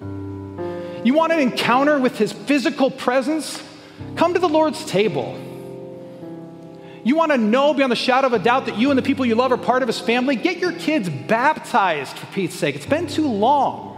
You 0.00 1.12
want 1.12 1.32
an 1.32 1.38
encounter 1.38 1.98
with 1.98 2.18
His 2.18 2.32
physical 2.32 2.90
presence? 2.90 3.62
Come 4.16 4.34
to 4.34 4.40
the 4.40 4.48
Lord's 4.48 4.84
table. 4.86 5.38
You 7.04 7.16
want 7.16 7.32
to 7.32 7.38
know 7.38 7.74
beyond 7.74 7.92
the 7.92 7.96
shadow 7.96 8.26
of 8.26 8.32
a 8.32 8.38
doubt 8.38 8.64
that 8.66 8.78
you 8.78 8.90
and 8.90 8.98
the 8.98 9.02
people 9.02 9.26
you 9.26 9.34
love 9.34 9.52
are 9.52 9.58
part 9.58 9.82
of 9.82 9.88
his 9.88 10.00
family? 10.00 10.36
Get 10.36 10.56
your 10.56 10.72
kids 10.72 11.10
baptized, 11.10 12.16
for 12.16 12.26
Pete's 12.26 12.54
sake. 12.54 12.74
It's 12.74 12.86
been 12.86 13.06
too 13.06 13.28
long. 13.28 13.92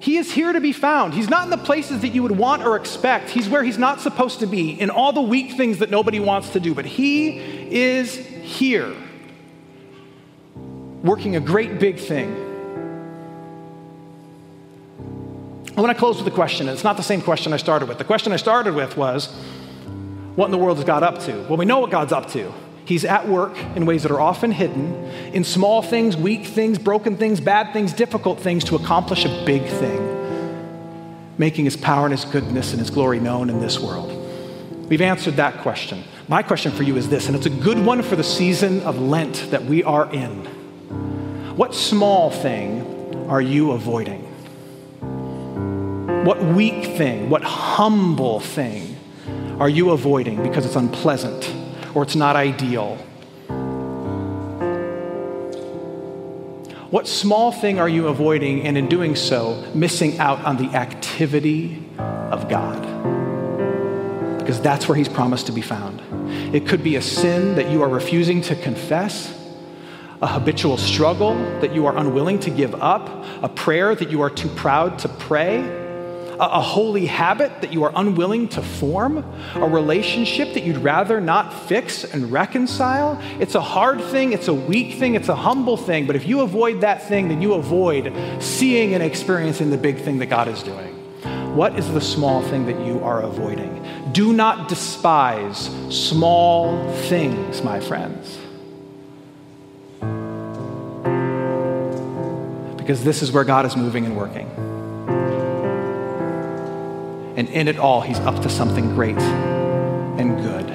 He 0.00 0.18
is 0.18 0.30
here 0.30 0.52
to 0.52 0.60
be 0.60 0.72
found. 0.72 1.14
He's 1.14 1.30
not 1.30 1.44
in 1.44 1.50
the 1.50 1.56
places 1.56 2.02
that 2.02 2.10
you 2.10 2.22
would 2.22 2.36
want 2.36 2.62
or 2.62 2.76
expect. 2.76 3.30
He's 3.30 3.48
where 3.48 3.64
he's 3.64 3.78
not 3.78 4.00
supposed 4.00 4.40
to 4.40 4.46
be, 4.46 4.70
in 4.70 4.90
all 4.90 5.12
the 5.12 5.22
weak 5.22 5.56
things 5.56 5.78
that 5.78 5.90
nobody 5.90 6.20
wants 6.20 6.50
to 6.50 6.60
do. 6.60 6.74
But 6.74 6.84
he 6.84 7.38
is 7.74 8.14
here, 8.14 8.94
working 11.02 11.36
a 11.36 11.40
great 11.40 11.80
big 11.80 11.98
thing. 11.98 12.44
I 15.74 15.80
want 15.80 15.90
to 15.92 15.98
close 15.98 16.18
with 16.18 16.26
a 16.26 16.34
question. 16.34 16.68
It's 16.68 16.84
not 16.84 16.96
the 16.96 17.02
same 17.02 17.22
question 17.22 17.52
I 17.52 17.56
started 17.56 17.88
with. 17.88 17.98
The 17.98 18.04
question 18.04 18.32
I 18.32 18.36
started 18.36 18.74
with 18.74 18.96
was, 18.96 19.34
what 20.38 20.44
in 20.44 20.52
the 20.52 20.58
world 20.58 20.78
is 20.78 20.84
God 20.84 21.02
up 21.02 21.18
to? 21.22 21.32
Well, 21.48 21.56
we 21.56 21.64
know 21.64 21.80
what 21.80 21.90
God's 21.90 22.12
up 22.12 22.30
to. 22.30 22.54
He's 22.84 23.04
at 23.04 23.26
work 23.26 23.58
in 23.74 23.86
ways 23.86 24.04
that 24.04 24.12
are 24.12 24.20
often 24.20 24.52
hidden, 24.52 24.94
in 25.34 25.42
small 25.42 25.82
things, 25.82 26.16
weak 26.16 26.46
things, 26.46 26.78
broken 26.78 27.16
things, 27.16 27.40
bad 27.40 27.72
things, 27.72 27.92
difficult 27.92 28.38
things, 28.38 28.62
to 28.66 28.76
accomplish 28.76 29.24
a 29.24 29.44
big 29.44 29.64
thing, 29.66 31.34
making 31.38 31.64
his 31.64 31.76
power 31.76 32.04
and 32.04 32.12
his 32.12 32.24
goodness 32.24 32.70
and 32.70 32.78
his 32.78 32.88
glory 32.88 33.18
known 33.18 33.50
in 33.50 33.58
this 33.58 33.80
world. 33.80 34.12
We've 34.88 35.00
answered 35.00 35.34
that 35.38 35.58
question. 35.62 36.04
My 36.28 36.44
question 36.44 36.70
for 36.70 36.84
you 36.84 36.96
is 36.96 37.08
this, 37.08 37.26
and 37.26 37.34
it's 37.34 37.46
a 37.46 37.50
good 37.50 37.84
one 37.84 38.00
for 38.00 38.14
the 38.14 38.22
season 38.22 38.80
of 38.82 38.96
Lent 38.96 39.50
that 39.50 39.64
we 39.64 39.82
are 39.82 40.08
in. 40.14 40.44
What 41.56 41.74
small 41.74 42.30
thing 42.30 43.26
are 43.28 43.42
you 43.42 43.72
avoiding? 43.72 44.22
What 46.24 46.40
weak 46.44 46.96
thing, 46.96 47.28
what 47.28 47.42
humble 47.42 48.38
thing 48.38 48.87
are 49.60 49.68
you 49.68 49.90
avoiding 49.90 50.40
because 50.40 50.64
it's 50.64 50.76
unpleasant 50.76 51.52
or 51.92 52.04
it's 52.04 52.14
not 52.14 52.36
ideal? 52.36 52.96
What 56.90 57.08
small 57.08 57.50
thing 57.50 57.80
are 57.80 57.88
you 57.88 58.06
avoiding, 58.06 58.62
and 58.62 58.78
in 58.78 58.88
doing 58.88 59.16
so, 59.16 59.62
missing 59.74 60.18
out 60.20 60.42
on 60.44 60.56
the 60.56 60.76
activity 60.76 61.84
of 61.98 62.48
God? 62.48 62.80
Because 64.38 64.60
that's 64.60 64.88
where 64.88 64.96
He's 64.96 65.08
promised 65.08 65.46
to 65.46 65.52
be 65.52 65.60
found. 65.60 66.00
It 66.54 66.66
could 66.66 66.84
be 66.84 66.96
a 66.96 67.02
sin 67.02 67.56
that 67.56 67.70
you 67.70 67.82
are 67.82 67.88
refusing 67.88 68.40
to 68.42 68.54
confess, 68.54 69.34
a 70.22 70.28
habitual 70.28 70.76
struggle 70.76 71.34
that 71.60 71.74
you 71.74 71.84
are 71.86 71.96
unwilling 71.96 72.38
to 72.40 72.50
give 72.50 72.74
up, 72.76 73.24
a 73.42 73.48
prayer 73.48 73.94
that 73.94 74.10
you 74.10 74.22
are 74.22 74.30
too 74.30 74.48
proud 74.50 75.00
to 75.00 75.08
pray 75.08 75.87
a, 76.40 76.60
holy 76.60 77.06
habit 77.06 77.60
that 77.60 77.72
you 77.72 77.84
are 77.84 77.92
unwilling 77.94 78.48
to 78.48 78.62
form, 78.62 79.18
a 79.54 79.68
relationship 79.68 80.54
that 80.54 80.62
you'd 80.62 80.78
rather 80.78 81.20
not 81.20 81.52
fix 81.68 82.04
and 82.04 82.30
reconcile. 82.30 83.20
It's 83.40 83.54
a 83.54 83.60
hard 83.60 84.00
thing, 84.00 84.32
it's 84.32 84.48
a 84.48 84.54
weak 84.54 84.98
thing, 84.98 85.14
it's 85.14 85.28
a 85.28 85.34
humble 85.36 85.76
thing, 85.76 86.06
but 86.06 86.16
if 86.16 86.26
you 86.26 86.40
avoid 86.40 86.80
that 86.82 87.08
thing, 87.08 87.28
then 87.28 87.42
you 87.42 87.54
avoid 87.54 88.12
seeing 88.40 88.94
and 88.94 89.02
experiencing 89.02 89.70
the 89.70 89.78
big 89.78 89.98
thing 89.98 90.18
that 90.18 90.26
God 90.26 90.48
is 90.48 90.62
doing. 90.62 90.94
What 91.56 91.78
is 91.78 91.92
the 91.92 92.00
small 92.00 92.42
thing 92.42 92.66
that 92.66 92.86
you 92.86 93.02
are 93.02 93.22
avoiding? 93.22 94.12
Do 94.12 94.32
not 94.32 94.68
despise 94.68 95.70
small 95.90 96.92
things, 97.08 97.62
my 97.62 97.80
friends. 97.80 98.38
Because 102.76 103.02
this 103.02 103.22
is 103.22 103.32
where 103.32 103.44
God 103.44 103.66
is 103.66 103.76
moving 103.76 104.06
and 104.06 104.16
working. 104.16 104.77
And 107.38 107.48
in 107.50 107.68
it 107.68 107.78
all, 107.78 108.00
he's 108.00 108.18
up 108.18 108.42
to 108.42 108.48
something 108.48 108.92
great 108.96 109.16
and 109.16 110.36
good 110.42 110.68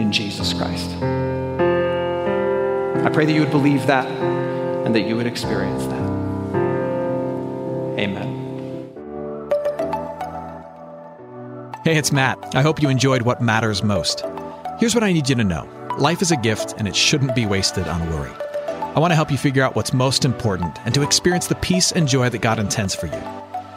in 0.00 0.10
Jesus 0.10 0.54
Christ. 0.54 0.90
I 3.02 3.10
pray 3.12 3.26
that 3.26 3.32
you 3.34 3.40
would 3.40 3.50
believe 3.50 3.86
that 3.88 4.06
and 4.06 4.94
that 4.94 5.02
you 5.02 5.16
would 5.16 5.26
experience 5.26 5.84
that. 5.84 6.00
Amen. 7.98 8.36
Hey, 11.84 11.98
it's 11.98 12.10
Matt. 12.10 12.38
I 12.54 12.62
hope 12.62 12.80
you 12.80 12.88
enjoyed 12.88 13.20
what 13.20 13.42
matters 13.42 13.82
most. 13.82 14.24
Here's 14.78 14.94
what 14.94 15.04
I 15.04 15.12
need 15.12 15.28
you 15.28 15.34
to 15.34 15.44
know 15.44 15.68
life 15.98 16.22
is 16.22 16.30
a 16.30 16.38
gift, 16.38 16.72
and 16.78 16.88
it 16.88 16.96
shouldn't 16.96 17.34
be 17.34 17.44
wasted 17.44 17.86
on 17.86 18.10
worry. 18.12 18.32
I 18.96 18.98
want 18.98 19.10
to 19.10 19.14
help 19.14 19.30
you 19.30 19.36
figure 19.36 19.62
out 19.62 19.76
what's 19.76 19.92
most 19.92 20.24
important 20.24 20.78
and 20.86 20.94
to 20.94 21.02
experience 21.02 21.48
the 21.48 21.56
peace 21.56 21.92
and 21.92 22.08
joy 22.08 22.30
that 22.30 22.40
God 22.40 22.58
intends 22.58 22.94
for 22.94 23.08
you. 23.08 23.37